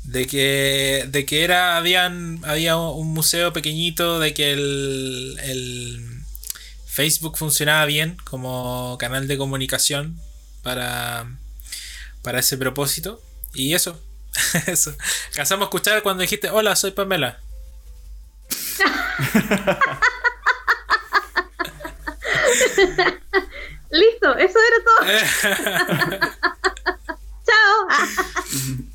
[0.04, 6.22] De que, de que era, habían, había un museo pequeñito, de que el, el
[6.86, 10.18] Facebook funcionaba bien como canal de comunicación
[10.62, 11.26] para,
[12.22, 13.22] para ese propósito.
[13.54, 14.00] Y eso,
[14.66, 14.94] eso.
[15.28, 17.40] Alcanzamos a escuchar cuando dijiste, hola, soy Pamela.
[23.90, 25.06] Listo, eso era todo.
[27.46, 27.88] Chao.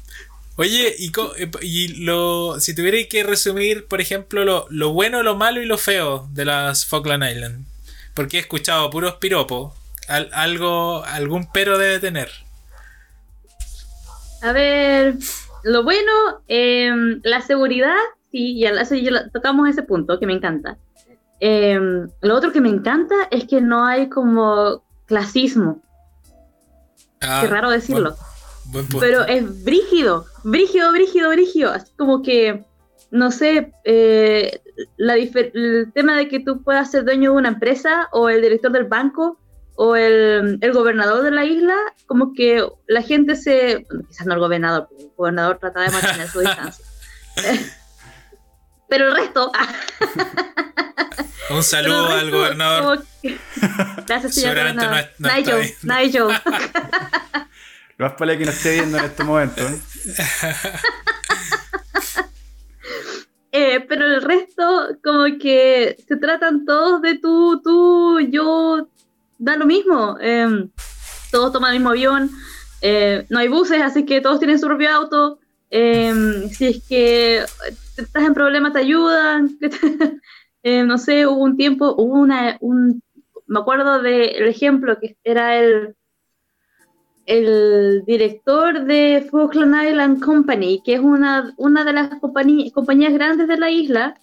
[0.56, 1.12] Oye, y,
[1.62, 5.80] y, lo, si tuvierais que resumir, por ejemplo, lo, lo, bueno, lo malo y lo
[5.80, 7.68] feo de las Falkland Islands,
[8.14, 9.74] porque he escuchado puros piropos,
[10.08, 12.30] algo, algún pero debe tener.
[14.44, 15.16] A ver,
[15.64, 17.98] lo bueno, em, la seguridad
[18.34, 20.78] sí, ya, ya tocamos ese punto que me encanta.
[21.40, 25.82] Em, lo otro que me encanta es que no hay como clasismo.
[27.22, 28.16] Ah, Qué raro decirlo.
[29.00, 31.72] pero es brígido, brígido, brígido, brígido.
[31.72, 32.66] Así como que,
[33.12, 34.62] no sé, eh,
[34.98, 38.86] el tema de que tú puedas ser dueño de una empresa o el director del
[38.86, 39.38] banco
[39.76, 41.76] o el, el, gobernador de la isla,
[42.08, 46.40] como que la gente se, quizás no el gobernador, el gobernador trata de mantener su
[46.42, 46.86] distancia.
[48.94, 49.52] Pero el resto.
[51.50, 53.04] Un saludo al gobernador.
[54.06, 55.10] Gracias, señor gobernador.
[55.18, 56.28] No es, Nigel, Nigel.
[57.98, 59.64] Lo más probable que no esté viendo en este momento.
[63.52, 68.90] Eh, pero el resto, como que se tratan todos de tú, tú, yo,
[69.40, 70.18] da lo mismo.
[70.22, 70.70] Em,
[71.32, 72.30] todos toman el mismo avión,
[72.82, 75.40] eh, no hay buses, así que todos tienen su propio auto.
[75.76, 77.38] Em, si es que
[77.98, 79.58] estás en problemas, te ayudan.
[80.66, 83.02] Em, no sé, hubo un tiempo, hubo una, un,
[83.48, 85.94] me acuerdo del ejemplo que era el,
[87.26, 93.58] el director de Falkland Island Company, que es una, una de las compañías grandes de
[93.58, 94.16] la isla.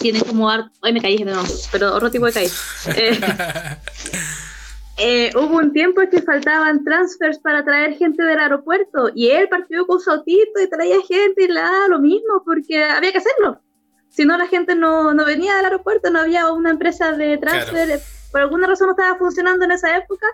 [0.00, 0.50] Tiene como.
[0.50, 2.48] Ay, me caí de nuevo, pero otro tipo de caí.
[2.96, 3.18] Eh,
[5.02, 9.86] eh, hubo un tiempo que faltaban transfers para traer gente del aeropuerto y él partió
[9.86, 13.62] con su autito y traía gente y le daba lo mismo porque había que hacerlo.
[14.10, 17.98] Si no, la gente no, no venía del aeropuerto, no había una empresa de transfer.
[18.30, 20.26] Por alguna razón no estaba funcionando en esa época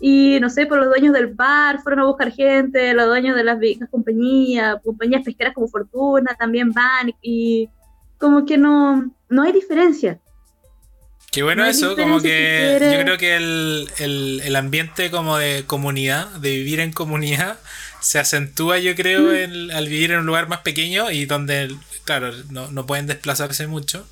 [0.00, 3.44] y no sé, por los dueños del bar fueron a buscar gente, los dueños de
[3.44, 7.70] las viejas compañías, compañías pesqueras como Fortuna también van y
[8.18, 10.18] como que no, no hay diferencia.
[11.30, 16.80] Qué bueno eso, como que yo creo que el, ambiente como de comunidad, de vivir
[16.80, 17.60] en comunidad,
[18.00, 21.72] se acentúa yo creo al vivir en un lugar más pequeño y donde,
[22.04, 24.04] claro, no, pueden desplazarse mucho.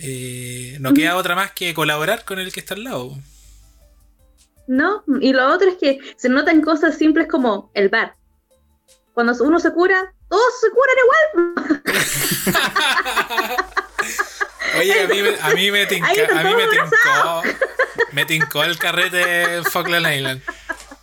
[0.00, 3.18] Eh, no queda otra más que colaborar con el que está al lado.
[4.66, 8.14] No, y lo otro es que se notan cosas simples como el bar.
[9.12, 11.82] Cuando uno se cura, todos se curan igual.
[14.76, 17.42] Oye, a mí, a mí me tincó, a mí me tincó,
[18.12, 20.42] me tincó el carrete Falkland Island.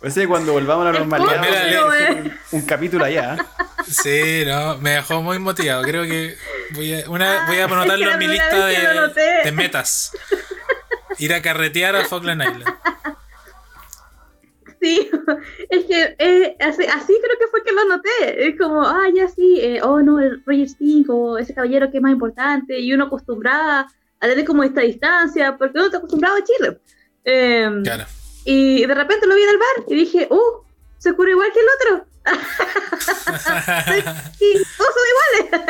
[0.00, 2.32] Pues sí, cuando volvamos a la normalidad, eh.
[2.52, 3.36] un, capítulo allá.
[3.88, 5.82] Sí, no, me dejó muy motivado.
[5.82, 6.36] Creo que
[6.70, 9.12] voy a, una, voy a anotarlo en mi lista de,
[9.44, 10.12] de, metas.
[11.18, 12.64] Ir a carretear a Falkland Island.
[14.86, 15.10] Sí,
[15.70, 18.48] es que eh, así, creo que fue que lo noté.
[18.48, 22.02] Es como, ah, ya sí, eh, oh no, el Roger 5, ese caballero que es
[22.02, 23.88] más importante, y uno acostumbraba
[24.20, 26.78] a tener como esta distancia, porque uno está acostumbrado a Chile.
[27.24, 28.04] Em, claro.
[28.44, 30.62] Y de repente lo vi en el bar y dije, uh,
[30.98, 32.06] se cura igual que el otro.
[34.38, 35.66] sí, todos son iguales.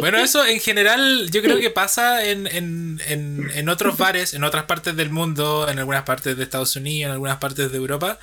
[0.00, 4.64] Bueno, eso en general yo creo que pasa en, en, en, otros bares, en otras
[4.64, 8.18] partes del mundo, en algunas partes de Estados Unidos, en algunas partes de Europa,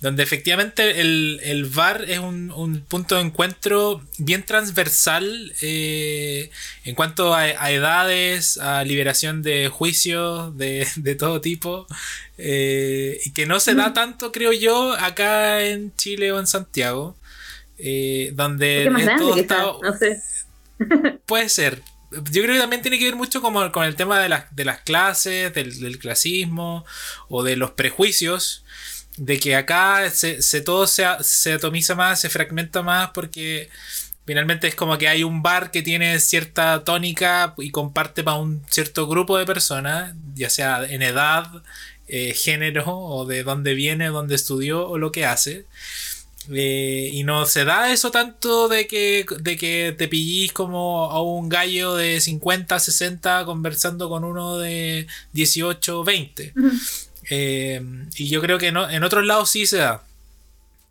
[0.00, 6.50] donde efectivamente el, bar es un, punto de encuentro bien transversal eh,
[6.84, 11.86] en cuanto a, edades, a liberación de juicios de, todo tipo,
[12.38, 17.16] eh, y que no se da tanto, creo yo, acá en Chile o en Santiago.
[17.80, 20.20] Eh, donde todo está, no sé.
[21.26, 21.82] Puede ser.
[22.10, 25.52] Yo creo que también tiene que ver mucho como con el tema de, las, clases,
[25.52, 26.86] del, clasismo
[27.28, 28.64] o de los prejuicios.
[29.16, 33.68] De que acá se, todo se, se atomiza más, se fragmenta más porque
[34.24, 38.62] finalmente es como que hay un bar que tiene cierta tónica y comparte para un
[38.70, 41.50] cierto grupo de personas, ya sea en edad,
[42.10, 45.66] eh, género o de dónde viene, dónde estudió o lo que hace.
[46.50, 51.22] Eh, y no se da eso tanto de que, de que te pillís como a
[51.22, 56.54] un gallo de 50, 60 conversando con uno de 18, 20.
[57.30, 57.82] Eh,
[58.16, 60.04] y yo creo que no, en otros lados sí se da.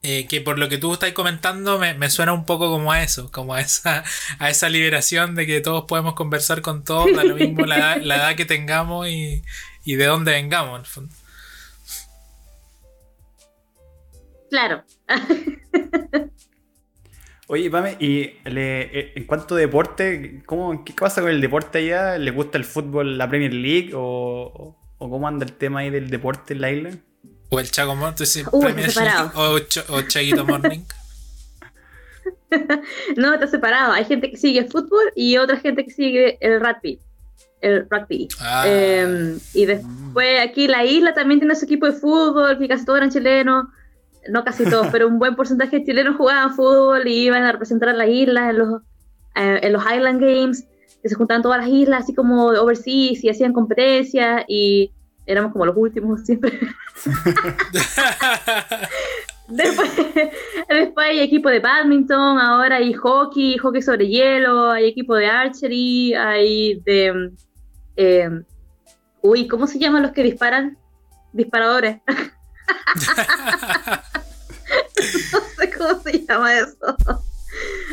[0.03, 3.31] Eh, que por lo que tú estás comentando me, suena un poco como a eso,
[3.31, 4.03] como a esa,
[4.39, 8.35] a esa liberación de que todos podemos conversar con todos, da lo mismo la, edad
[8.35, 9.43] que tengamos y,
[9.85, 11.15] y de dónde vengamos, en fondo.
[14.49, 14.85] Claro.
[17.49, 22.17] Oye, Pame, y eh, en cuanto a deporte, ¿cómo, ¿qué pasa con el deporte allá?
[22.17, 23.91] ¿Le gusta el fútbol, la Premier League?
[23.95, 26.89] ¿O, cómo anda el tema ahí del deporte en la isla?
[27.49, 28.25] ¿O el Chaco Morning?
[29.33, 30.81] ¿O, Chaguito Morning?
[33.15, 33.93] no, está separado.
[33.93, 36.99] Hay gente que sigue el fútbol y otra gente que sigue el rugby.
[37.61, 38.27] El rugby.
[38.41, 38.65] Ah.
[38.67, 42.97] Em, y después aquí la isla también tiene su equipo de fútbol, que casi todos
[42.97, 43.67] eran chilenos
[44.29, 47.89] no casi todos, pero un buen porcentaje de chilenos jugaban fútbol y iban a representar
[47.89, 48.81] a las islas en los,
[49.35, 50.67] eh, en los Island Games,
[51.01, 54.91] que se juntaban todas las islas, así como overseas, y hacían competencias, y
[55.25, 56.59] éramos como los últimos siempre.
[59.47, 59.91] después,
[60.69, 66.13] después hay equipo de badminton, ahora hay hockey, hockey sobre hielo, hay equipo de archery,
[66.13, 67.31] hay de...
[67.95, 68.29] Eh,
[69.21, 70.77] uy, ¿cómo se llaman los que disparan?
[71.33, 71.97] Disparadores.
[75.33, 76.97] no sé cómo se llama eso.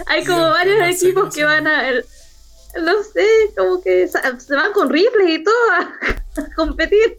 [0.07, 1.93] Hay como varios equipos que van a.
[1.93, 5.93] no sé, como que se van con rifles y todo a,
[6.57, 7.19] competir.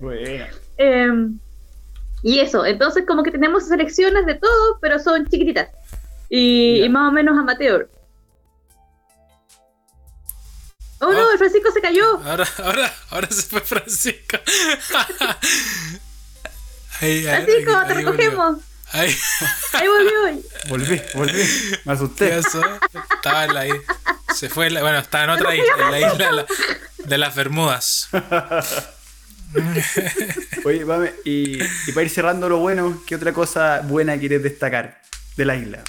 [0.00, 0.46] Bueno.
[0.78, 1.38] Em,
[2.22, 5.68] y eso, entonces como que tenemos selecciones de todo, pero son chiquititas.
[6.28, 7.88] y, más o menos amateur.
[11.04, 11.12] Oh, Oh.
[11.12, 12.20] no, el Francisco se cayó.
[12.24, 14.36] Ahora, ahora, ahora se fue Francisco.
[17.00, 18.58] Ahí, Francisco, ahí te recogemos.
[18.92, 19.16] Ahí,
[19.72, 20.42] Ahí volvió.
[20.68, 21.32] Volví, volví.
[21.32, 22.40] Me ¿qué asusté.
[22.42, 22.62] pasó?
[23.16, 23.80] Estaba en la isla.
[24.34, 26.46] Se fue, en la- bueno, estaba en otra isla, en la isla de, la-
[26.98, 28.08] de las Bermudas.
[30.64, 35.00] Oye, Pame, y, y para ir cerrando lo bueno, ¿qué otra cosa buena quieres destacar
[35.36, 35.82] de la isla?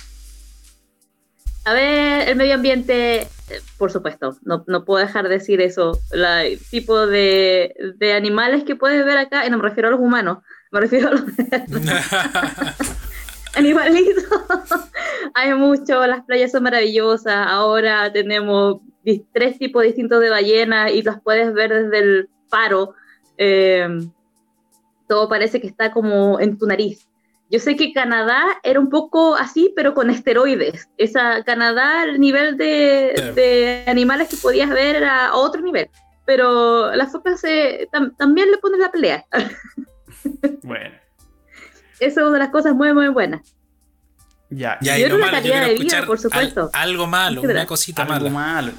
[1.65, 3.27] A ver, el medio ambiente,
[3.77, 5.99] por supuesto, no, no puedo dejar de decir eso.
[6.11, 9.91] La- El tipo de, de animales que puedes ver acá, y no me refiero a
[9.91, 10.39] los humanos,
[10.71, 11.23] me refiero a los
[13.55, 14.25] animalitos.
[15.35, 17.47] Hay mucho, las playas son maravillosas.
[17.47, 18.81] Ahora tenemos
[19.33, 22.93] tres tipos distintos de ballenas y las puedes ver desde el faro.
[23.37, 23.87] Eh,
[25.07, 27.07] todo parece que está como en tu nariz.
[27.53, 30.89] Yo sé que Canadá era un poco así, pero con esteroides.
[30.97, 35.87] Esa Canadá, el nivel de, animales que podías ver era a otro nivel.
[36.25, 39.25] Pero las focas se, tam- también le ponen la pelea.
[40.63, 40.95] Bueno,
[41.99, 43.41] Eso es una de las cosas muy, muy buenas.
[44.49, 44.77] ya.
[44.81, 46.69] Ya, Yo y la malo, yo calidad quiero de vida, por supuesto.
[46.73, 48.29] al- algo malo, ¿Qué una cosita algo mala.
[48.31, 48.71] malo.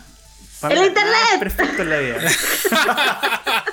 [0.73, 1.13] ¡El internet!
[1.13, 2.21] nada Perfecto en la vida.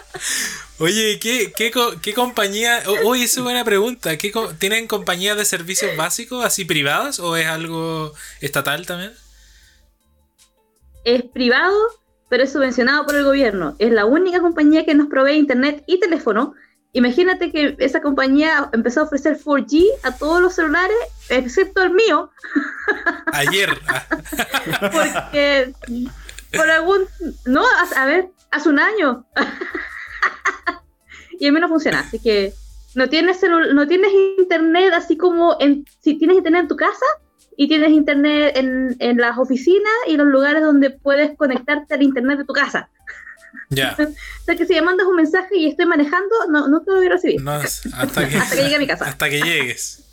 [0.79, 2.81] Oye, ¿qué, qué, co- qué compañía?
[3.05, 4.17] Oye, esa es buena pregunta.
[4.17, 9.13] ¿Qué co- ¿Tienen compañías de servicios básicos así privadas o es algo estatal también?
[11.03, 11.77] Es privado,
[12.29, 13.75] pero es subvencionado por el gobierno.
[13.79, 16.55] Es la única compañía que nos provee internet y teléfono.
[16.93, 20.97] Imagínate que esa compañía empezó a ofrecer 4G a todos los celulares,
[21.29, 22.31] excepto el mío,
[23.31, 23.79] Ayer.
[23.87, 24.05] ah,
[24.91, 25.73] porque
[26.57, 27.07] por algún...
[27.45, 29.25] No, a, a ver, hace un año.
[31.39, 32.53] y mío no funciona, así que
[32.95, 35.85] no tienes, celu- no tienes internet así como en...
[36.01, 37.05] Si tienes internet en tu casa
[37.57, 42.39] y tienes internet en, en las oficinas y los lugares donde puedes conectarte al internet
[42.39, 42.89] de tu casa.
[43.69, 43.95] ya.
[44.41, 46.97] O sea que si me mandas un mensaje y estoy manejando, no, no te lo
[46.97, 47.41] voy a recibir.
[47.41, 49.05] No, hasta que, Hasta que llegue a mi casa.
[49.05, 50.03] Hasta que llegues.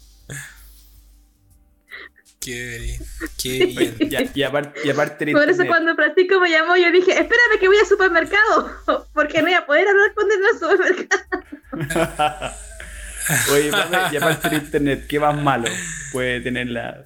[2.49, 3.01] Qué bien.
[3.37, 4.33] Qué bien.
[4.35, 7.77] Y, aparte, y aparte Por eso cuando Francisco me llamó, yo dije, espérame que voy
[7.77, 8.73] al supermercado,
[9.13, 11.25] porque no voy a poder hablar con él el supermercado.
[13.53, 13.71] Oye,
[14.13, 15.69] y aparte el internet, ¿qué más malo
[16.11, 17.05] puede tener la.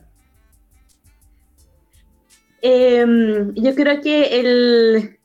[2.61, 5.19] Em, yo creo que el,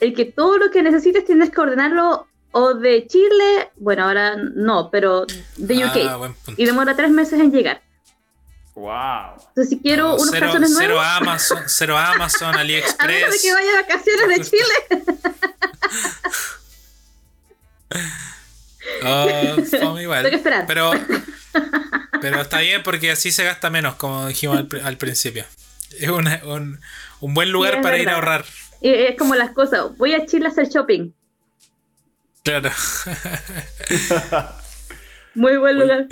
[0.00, 4.90] el que todo lo que necesites tienes que ordenarlo o de Chile, bueno, ahora no,
[4.90, 5.26] pero
[5.56, 5.96] de UK.
[6.08, 6.30] Ah.
[6.56, 7.82] Y demora tres meses en llegar.
[8.76, 9.34] ¡Wow!
[9.48, 12.74] Entonces, si quiero No, unos cero, calzones cero nuevos, Amazon, cero Amazon, a menos de
[12.74, 13.42] AliExpress.
[13.42, 14.74] que vaya de vacaciones de Chile,
[19.80, 20.22] fome igual.
[20.22, 20.64] tengo que esperar.
[20.66, 20.90] Pero,
[22.20, 25.44] pero está bien porque así se gasta menos, como dijimos al, al principio.
[25.98, 26.80] Es una- un,
[27.20, 28.32] un buen lugar Sí, es para ir a verdad.
[28.32, 28.44] ahorrar.
[28.80, 31.12] Y es como las cosas, voy a Chile a hacer shopping.
[32.44, 32.70] Claro.
[35.34, 36.06] Muy buen lugar.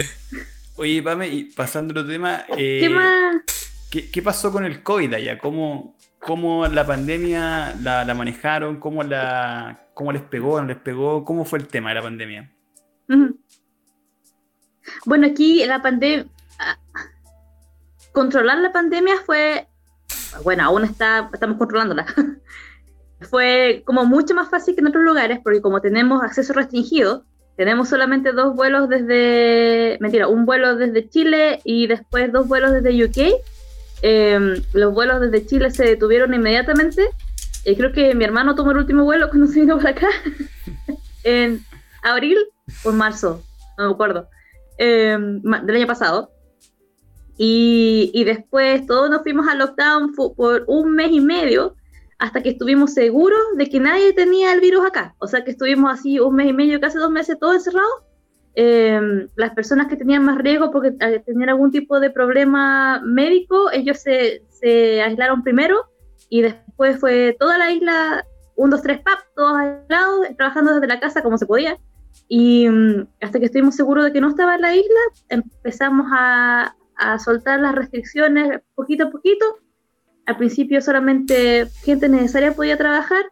[0.76, 3.36] Oye, Pame, y pasando otro tema, eh, ¿Qué más?
[3.90, 5.38] ¿qué, qué pasó con el COVID allá?
[5.38, 8.80] ¿Cómo, cómo la pandemia la, la manejaron?
[8.80, 10.58] ¿Cómo, la, ¿Cómo les pegó?
[10.58, 11.22] ¿No les pegó?
[11.26, 12.50] ¿Cómo fue el tema de la pandemia?
[15.04, 16.26] Bueno, aquí la pandemia.
[18.12, 19.68] Controlar la pandemia fue.
[20.44, 22.06] Bueno, aún está, estamos controlándola.
[23.22, 27.24] fue como mucho más fácil que en otros lugares, porque como tenemos acceso restringido,
[27.56, 29.98] tenemos solamente dos vuelos desde.
[30.00, 33.40] Mentira, un vuelo desde Chile y después dos vuelos desde UK.
[34.02, 37.08] Eh, los vuelos desde Chile se detuvieron inmediatamente.
[37.64, 40.08] Y creo que mi hermano tomó el último vuelo cuando se vino para acá.
[41.24, 41.64] en
[42.02, 42.38] abril
[42.84, 43.42] o marzo,
[43.78, 44.28] no me acuerdo,
[44.78, 46.30] eh, del año pasado.
[47.36, 51.76] Y, y después todos nos fuimos al lockdown por un mes y medio
[52.22, 55.16] hasta que estuvimos seguros de que nadie tenía el virus acá.
[55.18, 58.04] O sea que estuvimos así un mes y medio, casi dos meses, todos encerrados.
[58.54, 63.72] Eh, las personas que tenían más riesgo porque eh, tenían algún tipo de problema médico,
[63.72, 65.76] ellos se, se aislaron primero
[66.28, 71.00] y después fue toda la isla, un, dos, tres, pap, todos aislados, trabajando desde la
[71.00, 71.76] casa como se podía.
[72.28, 76.76] Y mm, hasta que estuvimos seguros de que no estaba en la isla, empezamos a,
[76.94, 79.44] a soltar las restricciones poquito a poquito.
[80.32, 83.22] Al principio solamente gente necesaria podía trabajar,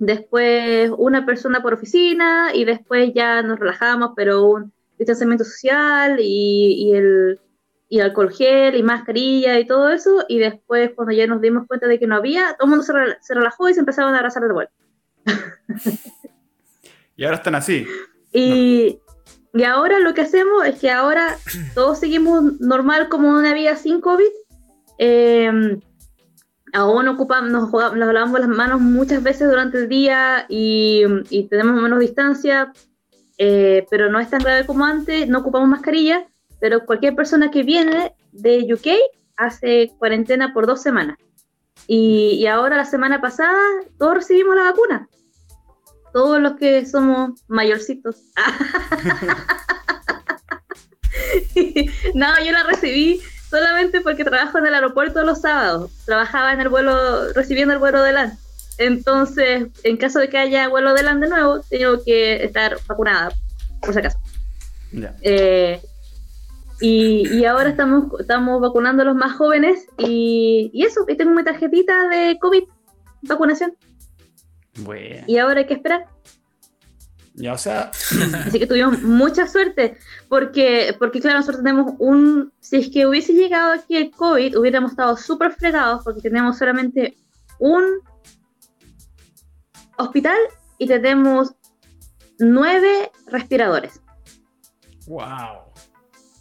[0.00, 6.88] después una persona por oficina y después ya nos relajamos, pero un distanciamiento social y,
[6.88, 7.40] y el
[7.88, 11.86] y alcohol gel y mascarilla y todo eso, y después cuando ya nos dimos cuenta
[11.86, 14.42] de que no había, todo el mundo se, se relajó y se empezaron a abrazar
[14.42, 14.74] de vuelta.
[17.16, 17.86] Y ahora están así.
[18.32, 18.98] Y
[19.54, 21.36] y ahora lo que hacemos es que ahora
[21.74, 24.26] todos seguimos normal como una vida sin COVID.
[24.98, 25.80] Eh,
[26.72, 31.44] aún ocupamos, nos, jugamos- nos lavamos las manos muchas veces durante el día y, y
[31.48, 32.72] tenemos menos distancia,
[33.38, 36.26] eh, pero no es tan grave como antes, no ocupamos mascarilla,
[36.60, 38.88] pero cualquier persona que viene de UK
[39.36, 41.16] hace cuarentena por dos semanas.
[41.86, 43.56] Y, y ahora la semana pasada
[43.98, 45.08] todos recibimos la vacuna.
[46.12, 48.16] Todos los que somos mayorcitos.
[52.14, 53.20] no, yo la recibí
[53.50, 55.90] solamente porque trabajo en el aeropuerto los sábados.
[56.04, 58.38] Trabajaba en el vuelo, recibiendo el vuelo de LAN.
[58.78, 63.32] Entonces, en caso de que haya vuelo de LAN de nuevo, tengo que estar vacunada,
[63.80, 64.18] por si acaso.
[65.22, 65.80] Eh,
[66.80, 71.32] y, y ahora estamos, estamos vacunando a los más jóvenes y, y eso, y tengo
[71.32, 72.62] mi tarjetita de COVID,
[73.22, 73.74] vacunación,
[74.76, 75.24] Bueno.
[75.26, 76.06] y ahora hay que esperar.
[77.40, 77.90] Ya, o sea,
[78.46, 79.96] Así que tuvimos mucha suerte,
[80.28, 84.90] porque, porque claro, nosotros tenemos un, si es que hubiese llegado aquí el COVID, hubiéramos
[84.90, 87.16] estado súper fregados, porque tenemos solamente
[87.60, 87.84] un
[89.98, 90.36] hospital
[90.78, 91.52] y tenemos
[92.38, 94.00] nueve respiradores.
[95.06, 95.62] wow.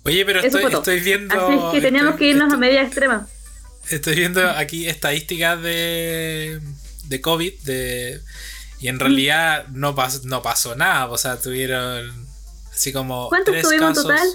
[0.04, 1.36] Oye, pero estoy, viendo.
[1.36, 3.28] Así es que teníamos estoy- que irnos a estoy- media extrema.
[3.89, 6.62] Estoy viendo aquí estadísticas de,
[7.08, 8.22] de COVID de,
[8.80, 11.07] y en realidad no, pas- no pasó nada.
[11.07, 12.28] O sea, tuvieron
[12.73, 14.28] así como ¿Cuántos tres tuvimos en casos, total?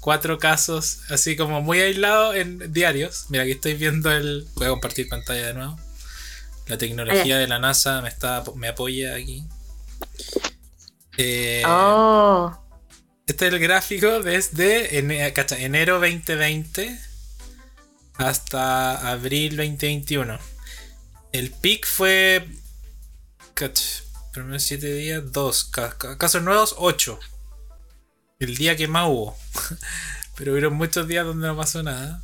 [0.00, 3.26] cuatro casos, así como muy aislados en diarios.
[3.28, 4.46] Mira, aquí estoy viendo el.
[4.54, 5.76] Voy a compartir pantalla de nuevo.
[6.68, 9.44] La tecnología de la NASA me está me apoya aquí.
[11.18, 12.58] Eh, Oh.
[13.26, 16.98] Este es el gráfico desde enero 2020
[18.16, 20.38] hasta abril 2021.
[21.32, 22.46] El pic fue.
[23.54, 25.70] Cacha, primeros 7 días, 2.
[26.18, 27.18] Casos nuevos, 8.
[28.40, 29.36] El día que más hubo.
[30.36, 32.22] Pero hubieron muchos días donde no pasó nada.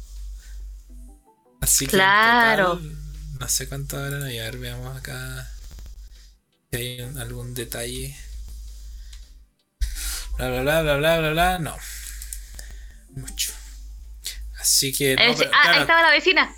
[1.61, 1.93] Así que.
[1.93, 2.76] Claro.
[2.76, 4.39] total, no sé cuánto habrán ahí.
[4.39, 5.49] A ver, veamos acá.
[6.70, 8.16] Si hay algún detalle.
[10.39, 11.59] Bla bla bla bla bla bla bla.
[11.59, 11.76] No.
[13.11, 13.53] Mucho.
[14.59, 15.14] Así que.
[15.14, 16.55] no, Eh, pero, ah, ahí estaba la vecina.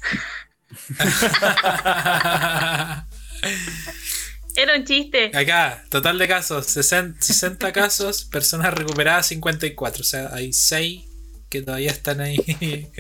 [4.57, 5.31] Era un chiste.
[5.35, 10.01] Acá, total de casos, 60, 60 casos, personas recuperadas 54.
[10.01, 11.05] O sea, hay 6
[11.49, 12.91] que todavía están ahí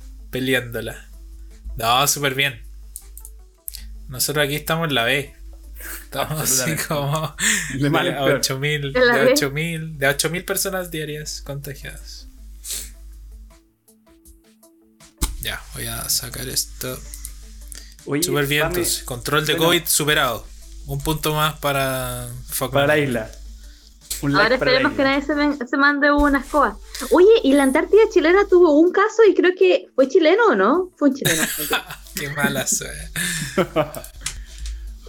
[0.30, 1.08] peleándola.
[1.76, 2.62] No, súper bien.
[4.08, 5.34] Nosotros aquí estamos en la B.
[6.04, 7.34] Estamos así como
[7.74, 8.36] De mal en a peor.
[8.36, 9.32] 8000 En la de B.
[9.32, 12.28] 8000 de 8000 personas diarias contagiadas.
[15.40, 17.00] Ya, voy a sacar esto.
[18.04, 19.02] Súper bien, entonces.
[19.02, 19.66] Control de bueno.
[19.66, 20.51] COVID superado.
[20.86, 22.28] Un punto más para
[22.70, 23.30] para la isla.
[24.22, 26.76] Un Ahora esperemos que nadie se, ven- se mande una escoba.
[27.10, 30.90] Oye, y la Antártida chilena tuvo un caso y creo que fue chileno o no?
[30.96, 31.42] Fue un chileno.
[32.14, 33.10] Qué mala suerte.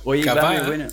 [0.03, 0.41] Oye, Capaz.
[0.41, 0.87] Pame, bueno,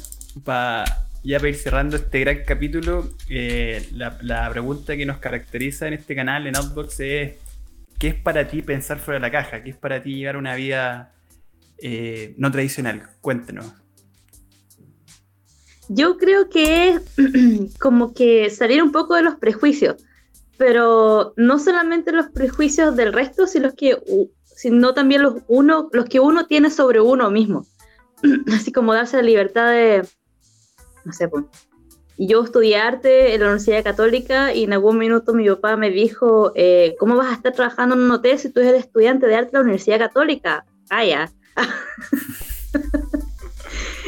[0.45, 0.85] pa-
[1.23, 5.95] ya para ir cerrando este gran capítulo, eh, la, la pregunta que nos caracteriza en
[5.95, 7.33] este canal, en Outbox, es
[7.99, 9.63] ¿qué es para ti pensar fuera de la caja?
[9.63, 11.13] ¿Qué es para ti llevar una vida
[11.79, 13.09] eh, no tradicional?
[13.21, 13.67] Cuéntenos.
[15.93, 17.03] Yo creo que es
[17.81, 19.97] como que salir un poco de los prejuicios,
[20.57, 23.99] pero no solamente los prejuicios del resto, sino, que,
[24.45, 27.67] sino también los, uno, los que uno tiene sobre uno mismo.
[28.55, 30.07] Así como darse la libertad de,
[31.05, 31.45] no sé, pues.
[32.19, 36.53] Yo estudié arte en la Universidad Católica y en algún minuto mi papá me dijo,
[36.55, 39.53] eh, ¿cómo vas a estar trabajando en un hotel si tú eres estudiante de arte
[39.53, 40.67] de la Universidad Católica?
[40.91, 41.31] Ah.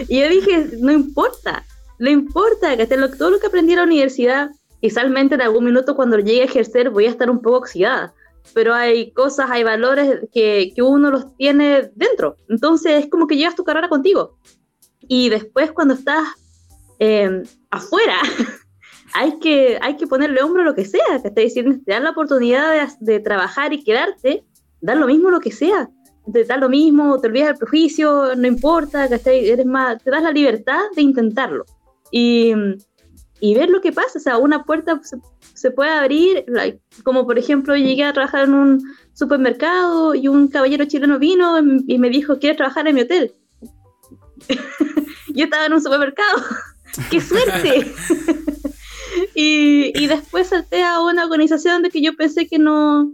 [0.08, 1.64] Y yo dije, no importa,
[2.02, 4.50] no importa, que lo, todo lo que aprendí en la universidad,
[4.80, 8.12] quizásmente en algún minuto cuando llegue a ejercer voy a estar un poco oxidada,
[8.54, 12.34] pero hay cosas, hay valores que, que uno los tiene dentro.
[12.48, 14.36] Entonces es como que llevas tu carrera contigo.
[15.02, 16.24] Y después cuando estás
[16.98, 18.16] eh, afuera,
[19.14, 22.02] hay que, hay que ponerle hombro a lo que sea, que te diciendo, te dan
[22.02, 24.44] la oportunidad de, de trabajar y quedarte,
[24.80, 25.88] dan lo mismo lo que sea
[26.32, 29.50] te da lo mismo, te olvidas del prejuicio, no importa, ¿cachai?
[29.50, 31.64] Eres más, te das la libertad de intentarlo
[32.12, 32.52] y,
[33.40, 35.16] y ver lo que pasa, o sea, una puerta se,
[35.54, 38.82] se puede abrir, like, como por ejemplo llegué a trabajar en un
[39.14, 41.58] supermercado y un caballero chileno vino
[41.88, 43.32] y me dijo, ¿quieres trabajar en mi hotel?
[45.34, 46.42] Yo estaba en un supermercado,
[47.10, 47.92] ¡qué suerte!
[49.34, 53.12] y, y después salté a una organización de que yo pensé que no,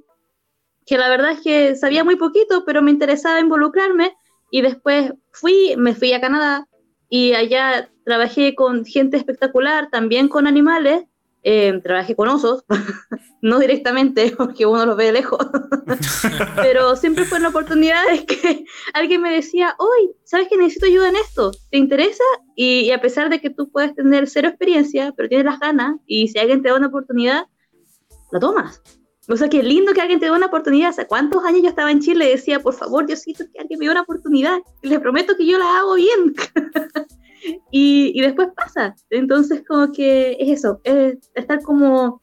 [0.84, 4.14] que la verdad es que sabía muy poquito, pero me interesaba involucrarme
[4.50, 6.67] y después fui, me fui a Canadá
[7.08, 11.04] y allá trabajé con gente espectacular, también con animales,
[11.44, 12.64] Eh, trabajé con osos,
[13.42, 15.38] no directamente porque uno los ve de lejos,
[16.56, 21.08] pero siempre fue una oportunidad de que alguien me decía, hoy, ¿sabes que necesito ayuda
[21.08, 21.52] en esto?
[21.70, 22.24] ¿Te interesa?
[22.56, 25.96] Y, y, a pesar de que tú puedes tener cero experiencia, pero tienes las ganas,
[26.06, 27.46] y si alguien te da una oportunidad,
[28.32, 28.82] la tomas.
[29.28, 30.90] O sea, qué lindo que alguien te dé una oportunidad.
[30.90, 33.84] ¿Hace cuántos años yo estaba en Chile y decía, por favor, Diosito, que alguien me
[33.84, 34.58] dé una oportunidad?
[34.82, 36.34] Les prometo que yo la hago bien.
[37.70, 38.94] y, y, después pasa.
[39.10, 42.22] Entonces, como que es eso, es estar como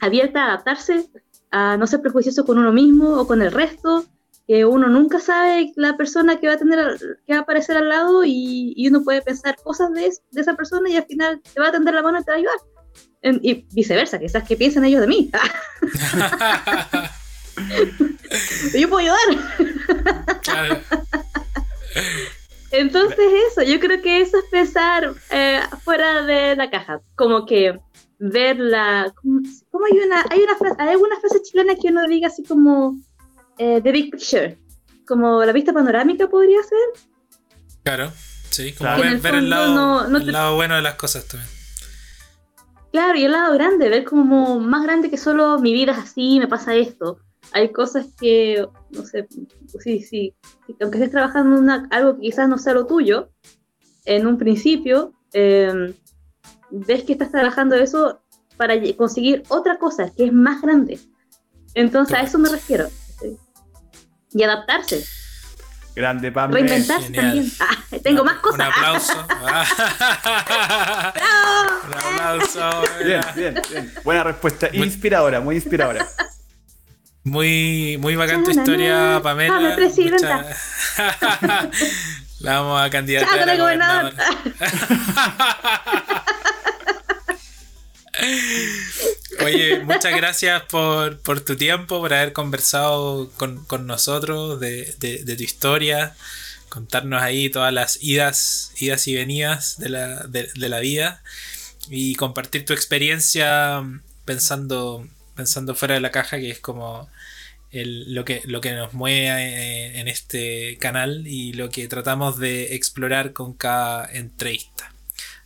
[0.00, 1.10] abierta a adaptarse,
[1.50, 4.04] a no ser prejuicioso con uno mismo o con el resto,
[4.46, 7.88] que uno nunca sabe la persona que va a tener, que va a aparecer al
[7.88, 11.60] lado y, y uno puede pensar cosas de, de esa persona y al final te
[11.60, 12.58] va a tender la mano y te va a ayudar
[13.22, 15.30] y viceversa, quizás que piensen ellos de mí.
[18.78, 19.18] yo puedo ayudar.
[22.70, 23.18] Entonces
[23.50, 27.80] eso, yo creo que eso es pensar eh, fuera de la caja, como que
[28.18, 29.12] ver la...
[29.70, 32.98] ¿Cómo, hay una, hay una frase, hay alguna frase chilena que uno diga así como
[33.56, 34.58] eh, the big picture,
[35.06, 36.78] como la vista panorámica podría ser?
[37.82, 38.12] Claro,
[38.50, 41.57] sí, como ver, el, el, lado, el lado bueno de las cosas también.
[42.98, 46.40] Claro, y el lado grande, ver como más grande que solo mi vida es así,
[46.40, 47.20] me pasa esto.
[47.52, 49.28] Hay cosas que, no sé,
[49.78, 50.34] sí, sí,
[50.80, 53.30] aunque estés trabajando en algo que quizás no sea lo tuyo,
[54.04, 55.94] en un principio, em,
[56.72, 58.18] ves que estás trabajando eso
[58.56, 60.98] para conseguir otra cosa que es más grande.
[61.74, 62.88] Entonces a eso me refiero.
[64.32, 65.04] Y adaptarse.
[65.98, 66.52] Grande, Pam.
[66.52, 67.50] Reinventarse también.
[67.58, 68.54] Ah, tengo más cosas.
[68.60, 69.26] Un aplauso.
[71.84, 72.82] un aplauso.
[73.04, 73.92] Bien, bien, bien.
[74.04, 74.68] Buena respuesta.
[74.72, 76.06] Inspiradora, muy inspiradora.
[77.24, 79.54] Muy, muy bacán tu historia, Pamela.
[79.54, 80.46] Pame, presidenta.
[82.40, 83.36] La vamos a candidatar.
[83.36, 84.14] Chao, a gobernador.
[89.44, 95.36] Oye, muchas gracias por, por, tu tiempo, por haber conversado con, con nosotros de, de,
[95.36, 96.16] tu historia,
[96.68, 101.22] contarnos ahí todas las idas, idas y venidas de la, de, la vida
[101.88, 103.82] y compartir tu experiencia
[104.24, 105.06] pensando,
[105.36, 107.08] pensando fuera de la caja, que es como
[107.70, 112.74] el, lo, que, lo que nos mueve en este canal y lo que tratamos de
[112.74, 114.92] explorar con cada entrevista.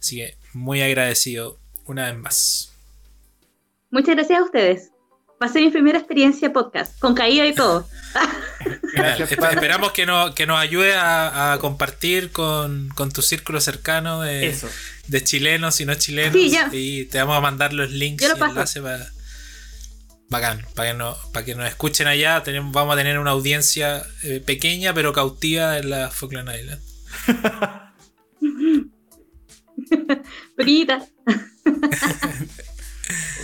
[0.00, 2.71] Así que muy agradecido una vez más.
[3.92, 4.90] Muchas gracias a ustedes.
[5.38, 7.86] Pasé mi primera experiencia podcast, con caída y todo.
[8.94, 14.22] Gracias, esperamos que, no, que nos ayude a, a compartir con, con, tu círculo cercano
[14.22, 14.56] de,
[15.08, 16.32] de, chilenos y no chilenos.
[16.32, 16.70] Sí, ya.
[16.72, 19.10] Y te vamos a mandar los links y enlaces para.
[20.30, 22.42] Bacán, para que, no, para que nos escuchen allá.
[22.42, 26.80] Tenemos, vamos a tener una audiencia eh, pequeña pero cautiva en la Falkland Island.
[30.56, 31.06] Pequeñita.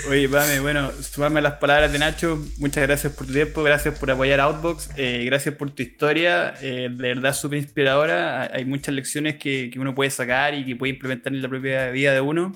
[0.09, 2.43] Oye, Pame, bueno, sumarme las palabras de Nacho.
[2.59, 6.55] Muchas gracias por tu tiempo, gracias por apoyar a Outbox, eh, gracias por tu historia.
[6.63, 8.51] Eh, de verdad, súper inspiradora.
[8.55, 11.91] Hay muchas lecciones que, que, uno puede sacar y que puede implementar en la propia
[11.91, 12.53] vida de uno.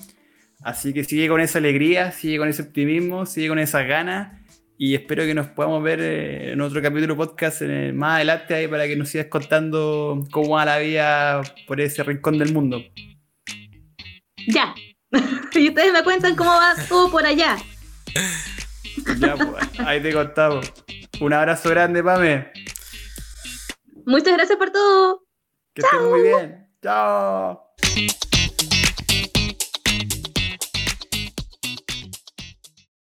[0.63, 4.39] Así que sigue con esa alegría, sigue con ese optimismo, sigue con esas ganas.
[4.77, 7.61] Y espero que nos podamos ver eh, en otro capítulo podcast
[7.93, 12.39] más adelante ahí para que nos sigas contando cómo va la vida por ese rincón
[12.39, 12.81] del mundo.
[14.47, 14.73] Ya,
[15.53, 17.57] y ustedes me cuentan cómo va todo por allá.
[19.19, 20.71] Ya, pues, ahí te contamos.
[21.19, 22.51] Un abrazo grande, Pame.
[24.05, 25.25] Muchas gracias por todo.
[25.73, 26.67] Que estén muy bien.
[26.81, 27.73] Chao.